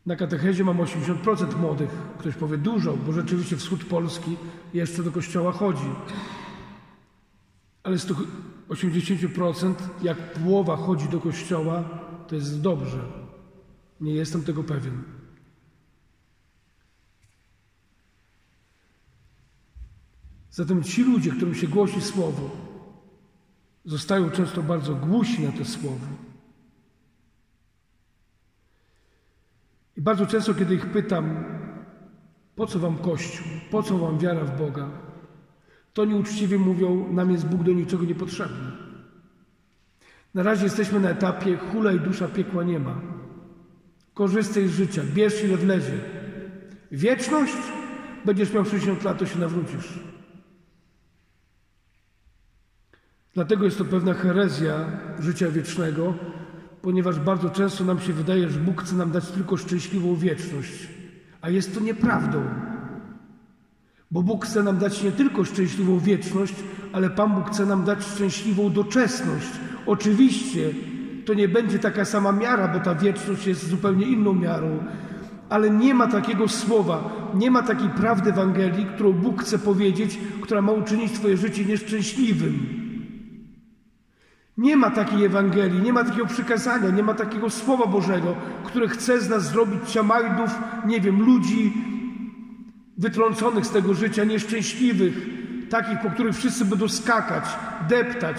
[0.10, 1.89] Na katechezie mam 80% młodych.
[2.17, 4.38] Ktoś powie dużo, bo rzeczywiście wschód Polski
[4.74, 5.89] jeszcze do kościoła chodzi.
[7.84, 8.17] Ale z tych
[8.69, 11.84] 80%, jak połowa chodzi do kościoła,
[12.28, 13.00] to jest dobrze.
[14.02, 15.04] Nie jestem tego pewien.
[20.52, 22.50] Zatem ci ludzie, którym się głosi słowo,
[23.86, 26.29] zostają często bardzo głusi na to słowo.
[30.00, 31.44] I bardzo często, kiedy ich pytam,
[32.56, 34.90] po co wam Kościół, po co wam wiara w Boga,
[35.94, 38.72] to nieuczciwie mówią, nam jest Bóg do niczego niepotrzebny.
[40.34, 43.02] Na razie jesteśmy na etapie hulaj dusza piekła nie ma.
[44.14, 46.00] Korzystaj z życia, bierz ile wlezie.
[46.92, 47.58] Wieczność,
[48.26, 50.00] będziesz miał 60 lat, to się nawrócisz.
[53.34, 54.86] Dlatego jest to pewna herezja
[55.20, 56.14] życia wiecznego,
[56.82, 60.88] ponieważ bardzo często nam się wydaje, że Bóg chce nam dać tylko szczęśliwą wieczność,
[61.42, 62.44] a jest to nieprawdą.
[64.12, 66.56] Bo Bóg chce nam dać nie tylko szczęśliwą wieczność,
[66.94, 69.48] ale Pan Bóg chce nam dać szczęśliwą doczesność.
[69.86, 70.70] Oczywiście
[71.26, 74.84] to nie będzie taka sama miara, bo ta wieczność jest zupełnie inną miarą,
[75.50, 80.62] ale nie ma takiego słowa, nie ma takiej prawdy Ewangelii, którą Bóg chce powiedzieć, która
[80.62, 82.79] ma uczynić Twoje życie nieszczęśliwym.
[84.60, 89.22] Nie ma takiej Ewangelii, nie ma takiego przykazania, nie ma takiego Słowa Bożego, które chce
[89.22, 90.50] z nas zrobić ciamajdów,
[90.86, 91.74] nie wiem, ludzi
[92.98, 95.13] wytrąconych z tego życia, nieszczęśliwych,
[95.69, 97.43] takich, po których wszyscy będą skakać,
[97.89, 98.38] deptać.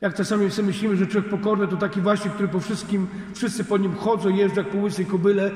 [0.00, 3.78] Jak czasami sobie myślimy, że człowiek pokorny to taki właśnie, który po wszystkim, wszyscy po
[3.78, 5.50] nim chodzą, jeżdżą jak po łysej kobyle,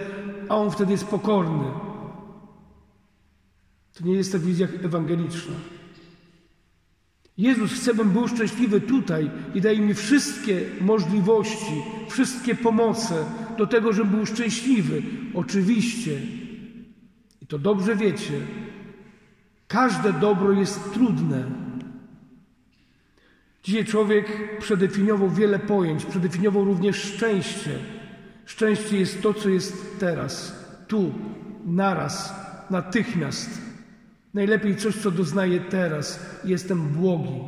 [0.49, 1.65] a on wtedy jest pokorny.
[3.99, 5.55] To nie jest ta wizja ewangeliczna.
[7.39, 13.25] Jezus chce, bym był szczęśliwy tutaj i daje mi wszystkie możliwości, wszystkie pomoce
[13.59, 15.03] do tego, żebym był szczęśliwy.
[15.35, 16.21] Oczywiście,
[17.43, 18.41] i to dobrze wiecie,
[19.69, 21.45] każde dobro jest trudne.
[23.63, 27.71] Dzisiaj człowiek przedefiniował wiele pojęć, przedefiniował również szczęście.
[28.47, 31.15] Szczęście jest to, co jest teraz, tu,
[31.65, 32.35] naraz,
[32.71, 33.68] natychmiast.
[34.39, 36.41] Najlepiej coś, co doznaję teraz.
[36.45, 37.41] Jestem błogi,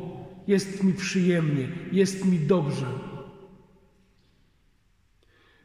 [0.47, 2.85] jest mi przyjemnie, jest mi dobrze.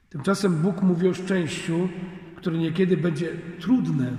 [0.09, 1.89] Tymczasem Bóg mówi o szczęściu,
[2.37, 3.29] które niekiedy będzie
[3.61, 4.17] trudne,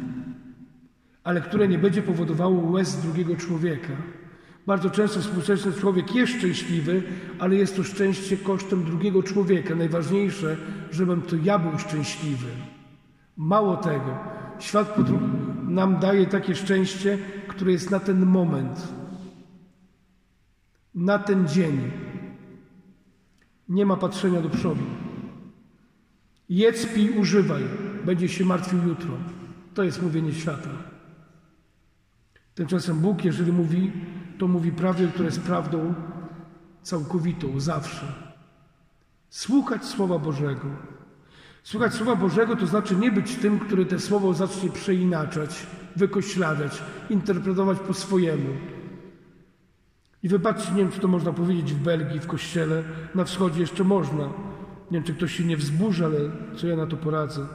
[1.23, 3.93] ale które nie będzie powodowało łez drugiego człowieka.
[4.65, 7.03] Bardzo często współczesny człowiek jest szczęśliwy,
[7.39, 9.75] ale jest to szczęście kosztem drugiego człowieka.
[9.75, 10.57] Najważniejsze,
[10.91, 12.47] żebym to ja był szczęśliwy.
[13.37, 14.17] Mało tego,
[14.59, 14.93] świat
[15.67, 18.87] nam daje takie szczęście, które jest na ten moment,
[20.95, 21.91] na ten dzień.
[23.69, 24.83] Nie ma patrzenia do przodu.
[26.49, 27.63] Jedz, pij, używaj,
[28.05, 29.13] będzie się martwił jutro.
[29.73, 30.69] To jest mówienie świata.
[32.55, 33.91] Tymczasem Bóg, jeżeli mówi,
[34.37, 35.93] to mówi prawdę, która jest prawdą
[36.81, 38.13] całkowitą, zawsze.
[39.29, 40.96] Słuchać Słowa Bożego.
[41.67, 47.79] Słuchać Słowa Bożego to znaczy nie być tym, który te słowo zacznie przeinaczać, wykoślawiać, interpretować
[47.79, 48.49] po swojemu.
[50.23, 52.83] I wybaczcie, nie wiem, czy to można powiedzieć w Belgii, w kościele,
[53.15, 54.23] na wschodzie jeszcze można.
[54.23, 56.19] Nie wiem, czy ktoś się nie wzburzy, ale
[56.55, 57.45] co ja na to poradzę.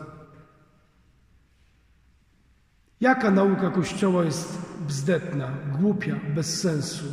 [3.01, 5.49] Jaka nauka Kościoła jest bzdetna,
[5.81, 7.05] głupia, bez sensu?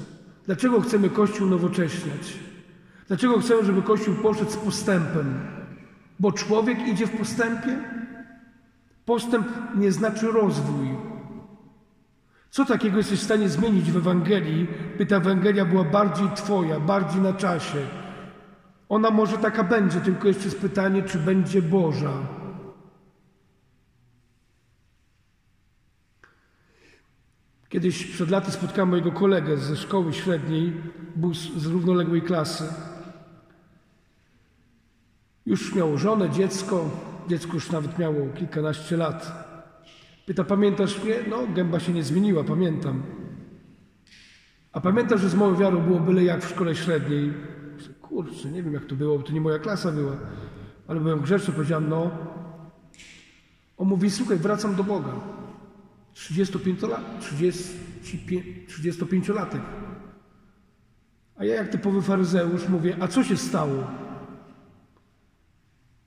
[0.46, 2.40] Dlaczego chcemy Kościół nowocześniać?
[3.08, 5.59] Dlaczego chcemy, żeby Kościół poszedł z postępem?
[6.20, 7.78] Bo człowiek idzie w postępie?
[9.06, 10.88] Postęp nie znaczy rozwój.
[12.50, 17.22] Co takiego jesteś w stanie zmienić w Ewangelii, by ta Ewangelia była bardziej Twoja, bardziej
[17.22, 17.88] na czasie?
[18.90, 22.14] Ona może taka będzie, tylko jeszcze jest pytanie, czy będzie Boża.
[27.70, 30.74] Kiedyś przed laty spotkałem mojego kolegę ze szkoły średniej,
[31.16, 32.64] był z, równoległej klasy.
[35.46, 36.90] Już miał żonę, dziecko,
[37.28, 39.50] dziecko już nawet miało kilkanaście lat.
[40.26, 41.16] Pyta, pamiętasz mnie?
[41.30, 43.04] No, gęba się nie zmieniła, pamiętam.
[44.72, 47.34] A pamiętasz, że z moją wiarą było byle jak w szkole średniej?
[48.02, 50.18] Kurczę, nie wiem jak to było, bo to nie moja klasa była.
[50.88, 52.12] Ale byłem grzeczny, powiedziałem, no.
[53.78, 55.14] On mówi, słuchaj, wracam do Boga.
[56.14, 59.62] 35 lat, 35, 35-latek.
[61.36, 63.88] A ja jak typowy faryzeusz mówię, a co się stało?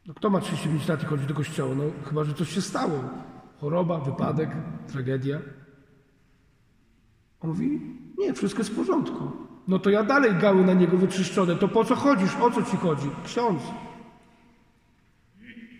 [0.06, 1.74] No kto ma 35 lat i chodzi do kościoła?
[1.74, 3.04] No chyba, że coś się stało.
[3.60, 4.50] Choroba, wypadek,
[4.92, 5.38] tragedia.
[7.40, 7.80] On mówi,
[8.18, 9.30] nie, wszystko jest w porządku.
[9.68, 11.56] No to ja dalej gały na niego wyczyszczone.
[11.56, 12.36] To po co chodzisz?
[12.40, 13.10] O co ci chodzi?
[13.24, 13.62] Ksiądz.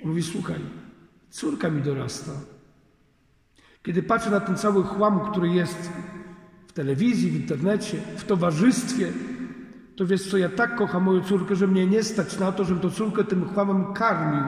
[0.03, 0.61] On mówi, słuchaj,
[1.31, 2.33] córka mi dorasta.
[3.83, 5.93] Kiedy patrzę na ten cały chłam, który jest
[6.67, 9.13] w telewizji, w internecie, w towarzystwie,
[9.97, 12.83] to wiesz co, ja tak kocham moją córkę, że mnie nie stać na to, żebym
[12.83, 14.45] tą córkę tym chłamem karmił.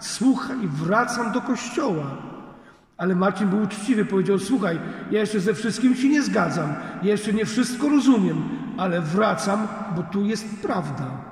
[0.00, 2.16] Słuchaj, wracam do kościoła.
[2.96, 7.32] Ale Marcin był uczciwy, powiedział: Słuchaj, ja jeszcze ze wszystkim się nie zgadzam, ja jeszcze
[7.32, 8.42] nie wszystko rozumiem,
[8.76, 11.30] ale wracam, bo tu jest prawda.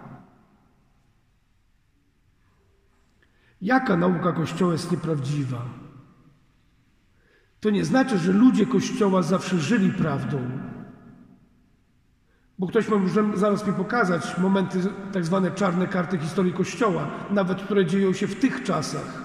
[3.61, 5.63] Jaka nauka Kościoła jest nieprawdziwa?
[7.61, 10.39] To nie znaczy, że ludzie Kościoła zawsze żyli prawdą.
[12.59, 14.79] Bo ktoś może zaraz mi pokazać momenty,
[15.13, 19.25] tak zwane czarne karty historii Kościoła, nawet które dzieją się w tych czasach.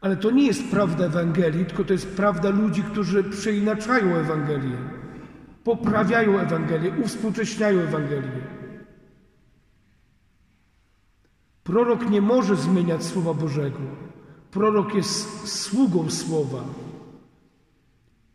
[0.00, 4.76] Ale to nie jest prawda Ewangelii, tylko to jest prawda ludzi, którzy przeinaczają Ewangelię,
[5.64, 8.40] poprawiają Ewangelię, uwspółcześniają Ewangelię.
[11.64, 13.78] Prorok nie może zmieniać Słowa Bożego.
[14.50, 16.64] Prorok jest sługą Słowa.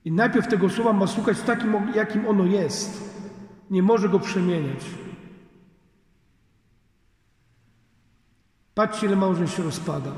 [0.06, 3.11] I najpierw tego Słowa ma słuchać takim, jakim ono jest.
[3.72, 4.86] Nie może go przemieniać.
[8.76, 10.12] Patrzcie, ile małżeństw się rozpada.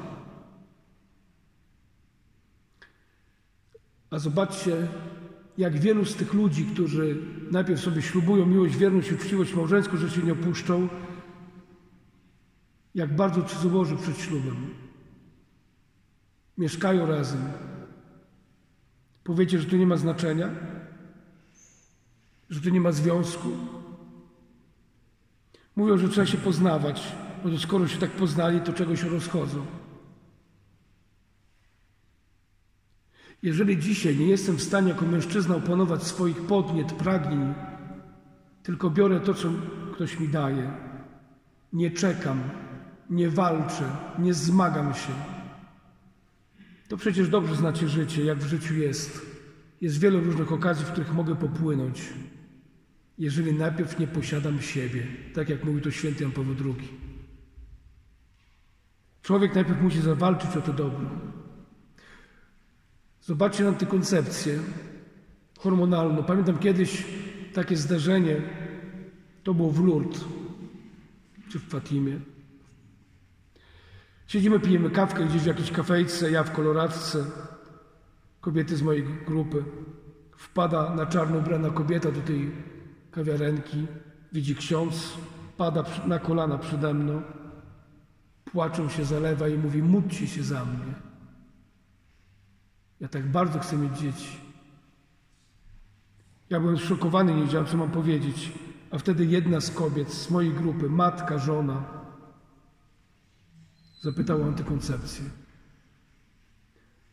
[4.09, 4.87] A zobaczcie,
[5.57, 7.17] jak wielu z tych ludzi, którzy
[7.51, 10.89] najpierw sobie ślubują miłość, wierność uczciwość małżeńską, że się nie opuszczą,
[12.95, 14.73] jak bardzo cudzołoży przed ślubem.
[16.57, 17.41] Mieszkają razem.
[19.23, 20.49] Powiecie, że to nie ma znaczenia?
[22.53, 23.49] Że to nie ma związku?
[25.75, 27.11] Mówią, że trzeba się poznawać,
[27.43, 29.65] bo to skoro się tak poznali, to czego się rozchodzą.
[33.43, 37.53] Jeżeli dzisiaj nie jestem w stanie jako mężczyzna opanować swoich podniet, pragnień,
[38.63, 39.49] tylko biorę to, co
[39.93, 40.71] ktoś mi daje,
[41.73, 42.43] nie czekam,
[43.09, 43.89] nie walczę,
[44.19, 45.13] nie zmagam się,
[46.87, 49.25] to przecież dobrze znacie życie, jak w życiu jest.
[49.81, 52.13] Jest wiele różnych okazji, w których mogę popłynąć,
[53.17, 56.89] jeżeli najpierw nie posiadam siebie, tak jak mówi to święty Jan Paweł II.
[59.21, 61.09] Człowiek najpierw musi zawalczyć o to dobro.
[63.21, 64.59] Zobaczcie antykoncepcję
[65.59, 66.23] hormonalną.
[66.23, 67.03] Pamiętam kiedyś
[67.53, 68.41] takie zdarzenie,
[69.43, 70.25] to było w Lourdes
[71.49, 72.19] czy w Fatimie.
[74.27, 77.25] Siedzimy, pijemy kawkę gdzieś w jakiejś kafejce, ja w koloradce,
[78.41, 79.63] kobiety z mojej grupy.
[80.37, 82.51] Wpada na czarno ubrana kobieta do tej
[83.15, 83.87] kawiarenki,
[84.33, 85.13] widzi ksiądz,
[85.57, 87.21] pada na kolana przede mną,
[88.45, 90.93] płaczą się, zalewa i mówi, módlcie się za mnie.
[92.99, 94.37] Ja tak bardzo chcę mieć dzieci.
[96.49, 98.51] Ja byłem zszokowany, nie wiedziałem, co mam powiedzieć.
[98.91, 101.83] A wtedy jedna z kobiet z mojej grupy, matka, żona,
[104.01, 105.42] zapytała o antykoncepcję.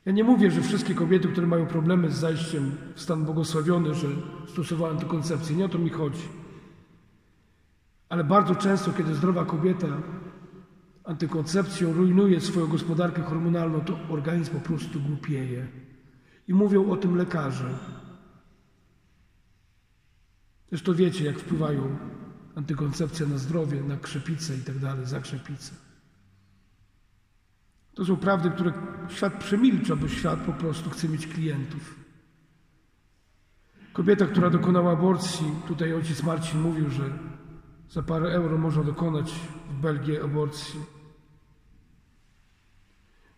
[0.06, 4.08] Ja nie mówię, że wszystkie kobiety, które mają problemy z zajściem w stan błogosławiony, że
[4.48, 5.56] stosowały antykoncepcję.
[5.56, 6.28] Nie o to mi chodzi.
[8.08, 9.86] Ale bardzo często, kiedy zdrowa kobieta
[11.04, 15.66] antykoncepcją rujnuje swoją gospodarkę hormonalną, to organizm po prostu głupieje.
[16.48, 17.74] I mówią o tym lekarze.
[20.68, 21.96] Zresztą wiecie, jak wpływają
[22.54, 25.89] antykoncepcja na zdrowie, na krzepicę i tak dalej, zakrzepicę.
[27.94, 28.72] To są prawdy, które
[29.08, 31.94] świat przemilcza, bo świat po prostu chce mieć klientów.
[33.92, 37.18] Kobieta, która dokonała aborcji, tutaj ojciec Marcin mówił, że
[37.90, 39.32] za parę euro można dokonać
[39.70, 40.80] w Belgii aborcji.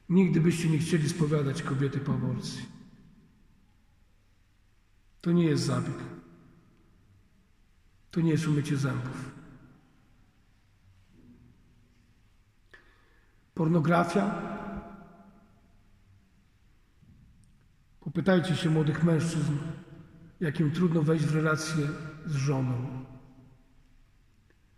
[0.09, 2.67] Nigdy byście nie chcieli spowiadać kobiety po aborcji.
[5.21, 5.97] To nie jest zabieg.
[8.11, 9.42] To nie jest umycie zębów.
[13.55, 14.35] Pornografia.
[18.01, 19.53] Popytajcie się młodych mężczyzn,
[20.41, 21.89] jakim trudno wejść w relację
[22.27, 23.05] z żoną.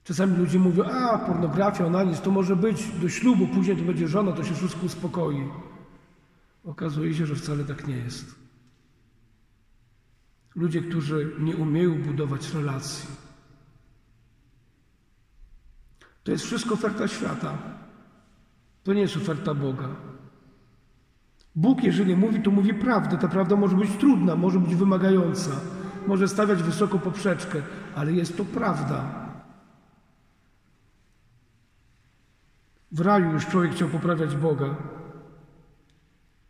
[0.05, 4.33] Czasami ludzie mówią, a pornografia, analizm to może być do ślubu, później to będzie żona,
[4.33, 5.49] to się wszystko uspokoi.
[6.65, 8.35] Okazuje się, że wcale tak nie jest.
[10.55, 13.09] Ludzie, którzy nie umieją budować relacji.
[16.25, 17.59] To jest wszystko oferta świata.
[18.85, 19.89] To nie jest oferta Boga.
[21.55, 23.19] Bóg, jeżeli mówi, to mówi prawdę.
[23.19, 25.51] Ta prawda może być trudna, może być wymagająca,
[26.07, 27.63] może stawiać wysoko poprzeczkę,
[27.95, 29.25] ale jest to prawda.
[32.93, 34.77] W raju już człowiek chciał poprawiać Boga.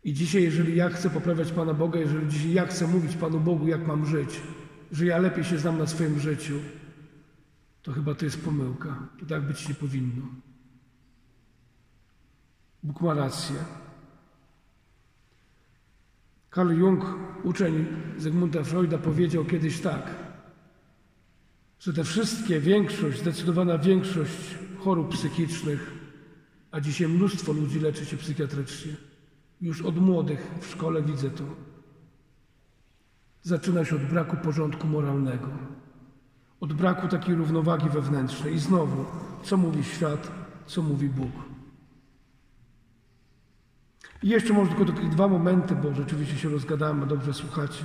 [0.03, 3.67] I dzisiaj, jeżeli ja chcę poprawiać Pana Boga, jeżeli dzisiaj ja chcę mówić Panu Bogu,
[3.67, 4.41] jak mam żyć,
[4.91, 6.59] że ja lepiej się znam na swoim życiu,
[7.81, 9.09] to chyba to jest pomyłka.
[9.19, 10.25] To tak być nie powinno.
[12.85, 13.55] Bóg ma rację.
[16.49, 17.03] Karl Jung,
[17.43, 17.85] uczeń
[18.17, 20.15] Zygmunta Freuda, powiedział kiedyś tak,
[21.79, 25.91] że te wszystkie, większość, zdecydowana większość chorób psychicznych,
[26.71, 28.93] a dzisiaj mnóstwo ludzi leczy się psychiatrycznie,
[29.61, 31.43] już od młodych w szkole widzę to,
[33.41, 35.47] zaczyna się od braku porządku moralnego,
[36.59, 38.53] od braku takiej równowagi wewnętrznej.
[38.53, 39.05] I znowu,
[39.43, 40.31] co mówi świat,
[40.65, 41.54] co mówi Bóg.
[44.23, 47.83] I jeszcze może tylko takie dwa momenty, bo rzeczywiście się rozgadałem, a dobrze słuchacie.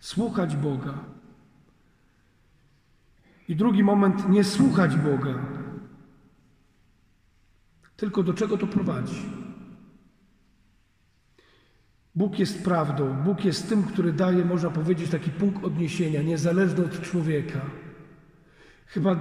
[0.00, 0.94] Słuchać Boga.
[3.48, 5.34] I drugi moment, nie słuchać Boga.
[7.96, 9.22] Tylko do czego to prowadzi?
[12.14, 17.00] Bóg jest prawdą, Bóg jest tym, który daje, można powiedzieć, taki punkt odniesienia, niezależny od
[17.00, 17.60] człowieka.
[18.94, 19.16] Chyba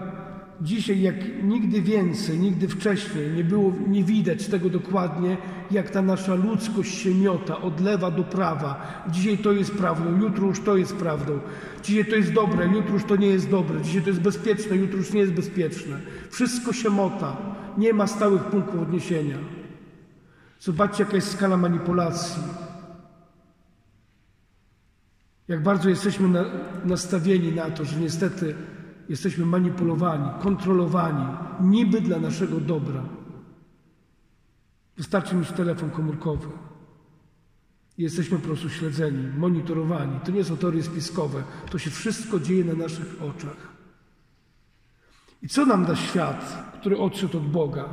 [0.61, 5.37] dzisiaj, jak nigdy więcej, nigdy wcześniej nie było, nie widać tego dokładnie,
[5.71, 9.03] jak ta nasza ludzkość się miota od lewa do prawa.
[9.09, 11.39] Dzisiaj to jest prawdą, jutro już to jest prawdą.
[11.83, 13.81] Dzisiaj to jest dobre, jutro już to nie jest dobre.
[13.81, 15.99] Dzisiaj to jest bezpieczne, jutro już nie jest bezpieczne.
[16.29, 17.37] Wszystko się mota.
[17.77, 19.37] Nie ma stałych punktów odniesienia.
[20.59, 22.43] Zobaczcie, jaka jest skala manipulacji.
[25.47, 26.45] Jak bardzo jesteśmy na,
[26.85, 28.55] nastawieni na to, że niestety
[29.11, 31.25] jesteśmy manipulowani, kontrolowani,
[31.61, 33.03] niby dla naszego dobra.
[34.97, 36.47] Wystarczy mieć telefon komórkowy.
[37.97, 40.19] Jesteśmy po prostu śledzeni, monitorowani.
[40.25, 41.43] To nie są teorie spiskowe.
[41.71, 43.71] To się wszystko dzieje na naszych oczach.
[45.41, 47.89] I co nam da świat, który odszedł od Boga?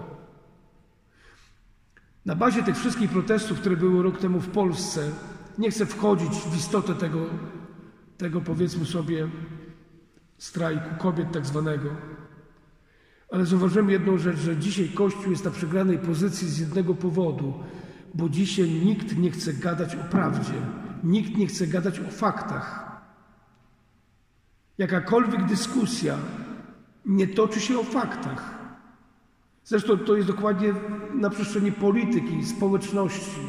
[2.26, 5.10] Na bazie tych wszystkich protestów, które były rok temu w Polsce,
[5.58, 7.26] nie chcę wchodzić w istotę tego,
[8.18, 9.28] tego powiedzmy sobie,
[10.38, 11.90] strajku kobiet tak zwanego.
[13.32, 17.54] Ale zauważymy jedną rzecz, że dzisiaj Kościół jest na przegranej pozycji z jednego powodu,
[18.14, 20.54] bo dzisiaj nikt nie chce gadać o prawdzie,
[21.04, 22.88] nikt nie chce gadać o faktach.
[24.78, 26.18] Jakakolwiek dyskusja
[27.06, 28.58] nie toczy się o faktach.
[29.64, 30.74] Zresztą to jest dokładnie
[31.14, 33.40] na przestrzeni polityki, społeczności.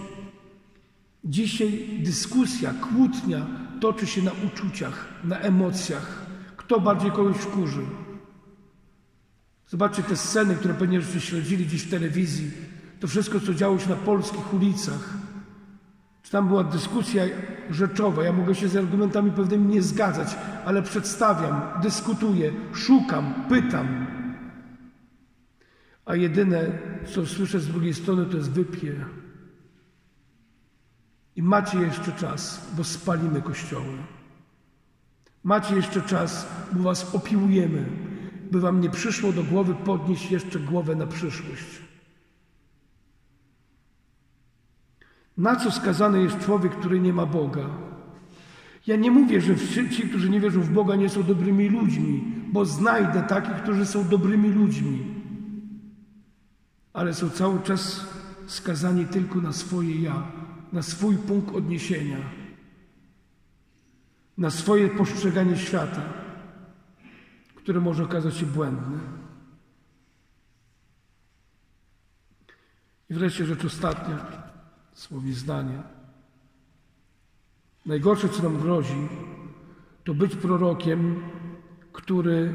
[1.24, 3.46] Dzisiaj dyskusja, kłótnia
[3.82, 6.28] toczy się na uczuciach, na emocjach.
[6.70, 7.82] Kto bardziej kogoś wkurzy?
[9.67, 12.51] Zobaczcie te sceny, które pewnie śledzili dziś w telewizji.
[12.99, 15.13] To wszystko, co działo się na polskich ulicach.
[16.24, 17.24] Czy tam była dyskusja
[17.70, 18.24] rzeczowa?
[18.24, 24.07] Ja mogę się z argumentami pewnymi nie zgadzać, ale przedstawiam, dyskutuję, szukam, pytam.
[26.05, 26.72] A jedyne,
[27.13, 29.05] co słyszę z drugiej strony, to jest wypie.
[31.36, 34.18] I macie jeszcze czas, bo spalimy kościoły.
[35.44, 37.86] Macie jeszcze czas, bo was opiłujemy,
[38.52, 41.82] by wam nie przyszło do głowy podnieść jeszcze głowę na przyszłość.
[45.38, 47.70] Na co skazany jest człowiek, który nie ma Boga?
[48.88, 49.56] Ja nie mówię, że
[49.90, 54.08] ci, którzy nie wierzą w Boga, nie są dobrymi ludźmi, bo znajdę takich, którzy są
[54.08, 55.06] dobrymi ludźmi,
[56.94, 58.06] ale są cały czas
[58.46, 60.24] skazani tylko na swoje ja,
[60.74, 62.39] na swój punkt odniesienia
[64.40, 66.02] na swoje postrzeganie świata,
[67.56, 69.00] które może okazać się błędne.
[73.10, 74.44] I wreszcie rzecz ostatnia,
[74.94, 75.84] słowi zdanie.
[77.86, 79.08] Najgorsze, co nam grozi,
[80.04, 81.24] to być prorokiem,
[81.92, 82.54] który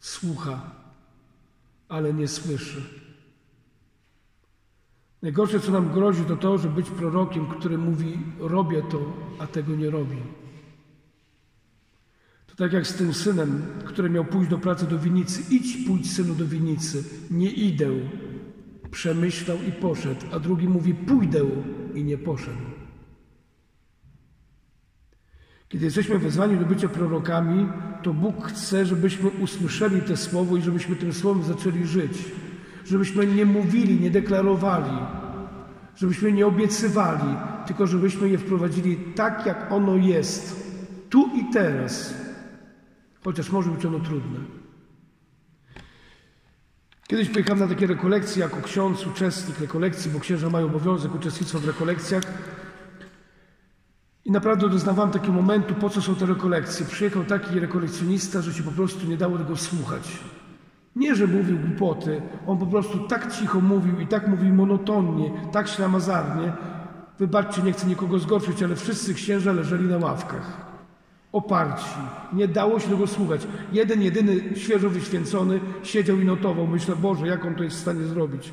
[0.00, 0.70] słucha,
[1.88, 3.01] ale nie słyszy.
[5.22, 9.76] Najgorsze, co nam grozi, to to, że być prorokiem, który mówi: Robię to, a tego
[9.76, 10.16] nie robi.
[12.46, 15.54] To tak jak z tym synem, który miał pójść do pracy do winnicy.
[15.54, 17.04] Idź, pójdź synu do winnicy.
[17.30, 17.88] Nie idę.
[18.90, 21.40] Przemyślał i poszedł, a drugi mówi: Pójdę
[21.94, 22.62] i nie poszedł.
[25.68, 27.68] Kiedy jesteśmy wezwani do bycia prorokami,
[28.02, 32.12] to Bóg chce, żebyśmy usłyszeli te słowo i żebyśmy tym słowem zaczęli żyć.
[32.84, 34.98] Żebyśmy nie mówili, nie deklarowali,
[35.96, 40.66] żebyśmy nie obiecywali, tylko żebyśmy je wprowadzili tak, jak ono jest,
[41.10, 42.14] tu i teraz.
[43.24, 44.38] Chociaż może być ono trudne.
[47.06, 51.66] Kiedyś pojechałem na takie rekolekcje jako ksiądz, uczestnik rekolekcji, bo księża mają obowiązek uczestnictwa w
[51.66, 52.22] rekolekcjach.
[54.24, 56.86] I naprawdę doznawałem takiego momentu, po co są te rekolekcje.
[56.86, 60.18] Przyjechał taki rekolekcjonista, że się po prostu nie dało tego słuchać.
[60.96, 65.68] Nie, że mówił głupoty, on po prostu tak cicho mówił i tak mówił monotonnie, tak
[65.68, 66.52] ślamazarnie.
[67.18, 70.72] Wybaczcie, nie chcę nikogo zgorszyć, ale wszyscy księża leżeli na ławkach.
[71.32, 72.00] Oparci.
[72.32, 73.46] Nie dało się tego słuchać.
[73.72, 76.66] Jeden, jedyny, świeżo wyświęcony siedział i notował.
[76.66, 78.52] Myślę, Boże, jak on to jest w stanie zrobić?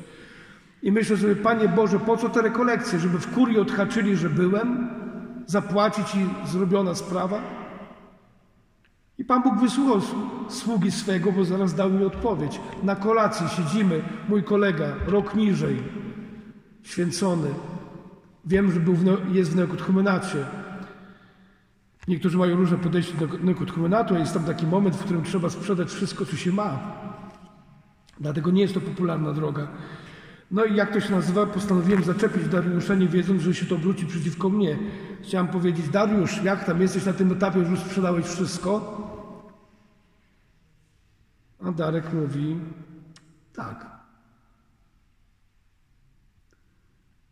[0.82, 2.98] I myślę sobie, Panie Boże, po co te rekolekcje?
[2.98, 4.88] Żeby w kurii odhaczyli, że byłem?
[5.46, 7.40] Zapłacić i zrobiona sprawa?
[9.20, 10.00] I Pan Bóg wysłuchał
[10.48, 12.60] sługi swego, bo zaraz dał mi odpowiedź.
[12.82, 15.82] Na kolacji siedzimy, mój kolega, rok niżej,
[16.82, 17.48] święcony.
[18.44, 20.44] Wiem, że był w, jest w neokotchumenacie.
[22.08, 25.88] Niektórzy mają różne podejście do neokotchumenatu, a jest tam taki moment, w którym trzeba sprzedać
[25.88, 26.78] wszystko, co się ma.
[28.20, 29.68] Dlatego nie jest to popularna droga.
[30.50, 34.06] No i jak to się nazywa, postanowiłem zaczepić Dariusza, nie wiedząc, że się to obróci
[34.06, 34.78] przeciwko mnie.
[35.22, 39.09] Chciałem powiedzieć, Dariusz, jak tam jesteś na tym etapie, już sprzedałeś wszystko?
[41.64, 42.56] A Darek mówi,
[43.52, 44.00] tak.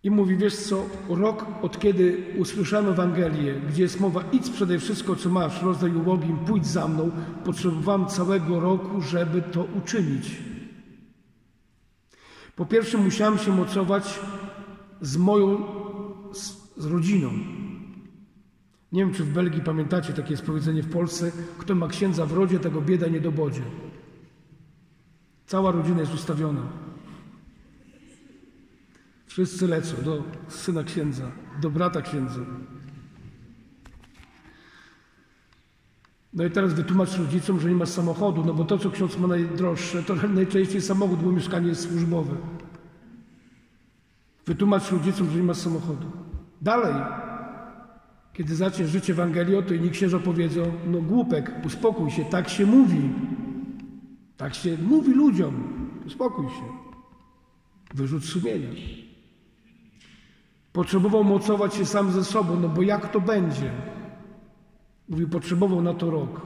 [0.02, 5.16] I mówi, wiesz co, rok od kiedy usłyszałem Ewangelię, gdzie jest mowa, idź sprzedaj wszystko,
[5.16, 7.10] co masz, rozdaj ubogim, pójdź za mną,
[7.44, 10.36] potrzebowałem całego roku, żeby to uczynić.
[12.56, 14.20] Po pierwsze musiałem się mocować
[15.00, 15.64] z moją,
[16.32, 17.30] z, z rodziną.
[18.92, 22.32] Nie wiem, czy w Belgii pamiętacie takie jest powiedzenie w Polsce, kto ma księdza w
[22.32, 23.62] rodzie, tego bieda nie dobodzie.
[25.48, 26.60] Cała rodzina jest ustawiona.
[29.26, 31.30] Wszyscy lecą do syna księdza,
[31.60, 32.40] do brata księdza.
[36.32, 39.26] No i teraz wytłumacz rodzicom, że nie masz samochodu, no bo to, co ksiądz ma
[39.26, 42.36] najdroższe, to najczęściej samochód, bo mieszkanie jest służbowe.
[44.46, 46.10] Wytłumacz rodzicom, że nie masz samochodu.
[46.62, 46.94] Dalej,
[48.32, 53.10] kiedy zaczniesz życie Ewangelią, to inni księża powiedzą, no głupek, uspokój się, tak się mówi.
[54.38, 55.54] Tak się mówi ludziom,
[56.06, 56.64] uspokój się.
[57.94, 58.68] Wyrzut sumienia.
[60.72, 63.70] Potrzebował mocować się sam ze sobą, no bo jak to będzie?
[65.08, 66.40] Mówi, potrzebował na to rok.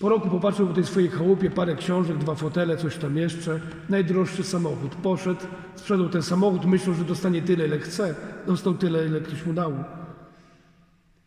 [0.00, 3.60] Po roku popatrzył po tej swojej chałupie, parę książek, dwa fotele, coś tam jeszcze.
[3.88, 4.94] Najdroższy samochód.
[4.94, 5.40] Poszedł,
[5.74, 8.14] sprzedał ten samochód, myślał, że dostanie tyle, ile chce.
[8.46, 9.72] Dostał tyle, ile ktoś mu dał.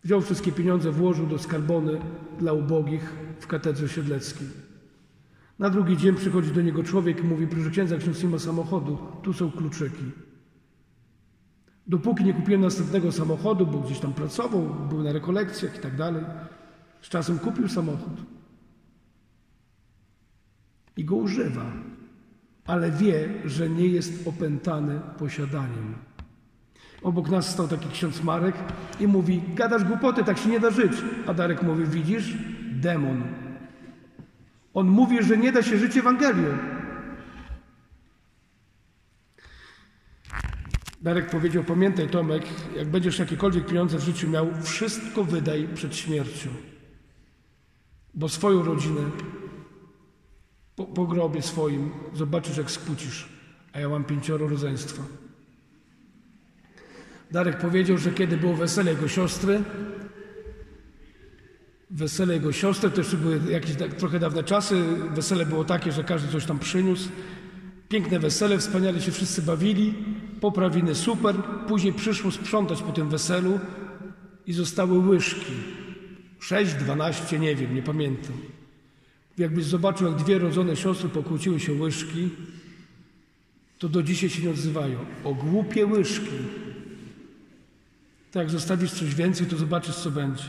[0.03, 2.01] Wziął wszystkie pieniądze, włożył do skarbony
[2.39, 4.70] dla ubogich w katedrze siedleckiej.
[5.62, 8.97] Na drugi dzień przychodzi do niego człowiek i mówi, proszę księdza, ksiądz nie ma samochodu,
[9.24, 10.03] tu są kluczyki.
[11.88, 16.24] Dopóki nie kupiłem następnego samochodu, bo gdzieś tam pracował, był na rekolekcjach i tak dalej,
[17.01, 18.14] z czasem kupił samochód.
[20.97, 21.66] I go używa,
[22.66, 25.95] ale wie, że nie jest opętany posiadaniem.
[27.01, 28.55] Obok nas stał taki ksiądz Marek
[28.99, 30.93] i mówi: Gadasz głupoty, tak się nie da żyć.
[31.28, 32.38] A Darek mówi: Widzisz,
[32.72, 33.41] demon.
[34.74, 36.57] On mówi, że nie da się żyć Ewangelią.
[41.01, 42.43] Darek powiedział: Pamiętaj, Tomek,
[42.76, 46.49] jak będziesz jakiekolwiek pieniądze w życiu miał, wszystko wydaj przed śmiercią.
[48.13, 49.01] Bo swoją rodzinę
[50.76, 53.30] po, po grobie swoim zobaczysz, jak skłócisz.
[53.74, 55.03] A ja mam pięcioro rodzeństwa.
[57.32, 59.63] Darek powiedział, że kiedy było wesele jego siostry,
[61.92, 64.84] wesele jego siostry, jeszcze były jakieś tak, trochę dawne czasy,
[65.14, 67.10] wesele było takie, że każdy coś tam przyniósł.
[67.89, 69.94] Piękne wesele, wspaniale się wszyscy bawili,
[70.42, 71.36] poprawiny super.
[71.68, 73.60] Później przyszło sprzątać po tym weselu
[74.48, 75.54] i zostały łyżki.
[76.39, 78.38] Sześć, dwanaście, nie wiem, nie pamiętam.
[79.38, 82.30] Jakbyś zobaczył, jak dwie rodzone siostry pokłóciły się łyżki,
[83.80, 85.00] to do dzisiaj się nie odzywają.
[85.24, 86.38] O głupie łyżki.
[88.32, 90.44] Tak, jak zostawisz coś więcej, to zobaczysz, co będzie.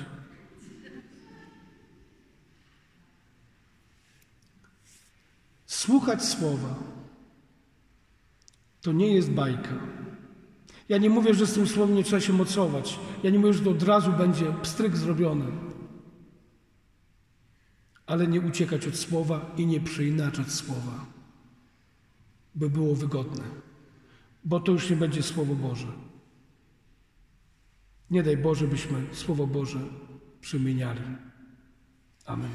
[5.73, 6.75] Słuchać słowa
[8.81, 9.79] to nie jest bajka.
[10.89, 12.99] Ja nie mówię, że z tym słowem nie trzeba się mocować.
[13.23, 15.45] Ja nie mówię, że to od razu będzie pstryk zrobiony.
[18.07, 21.07] Ale nie uciekać od słowa i nie przeinaczać słowa,
[22.55, 23.45] by było wygodne,
[24.45, 25.93] bo to już nie będzie Słowo Boże.
[28.11, 29.81] Nie daj Boże, byśmy Słowo Boże
[30.41, 31.01] przemieniali.
[32.27, 32.51] Amen.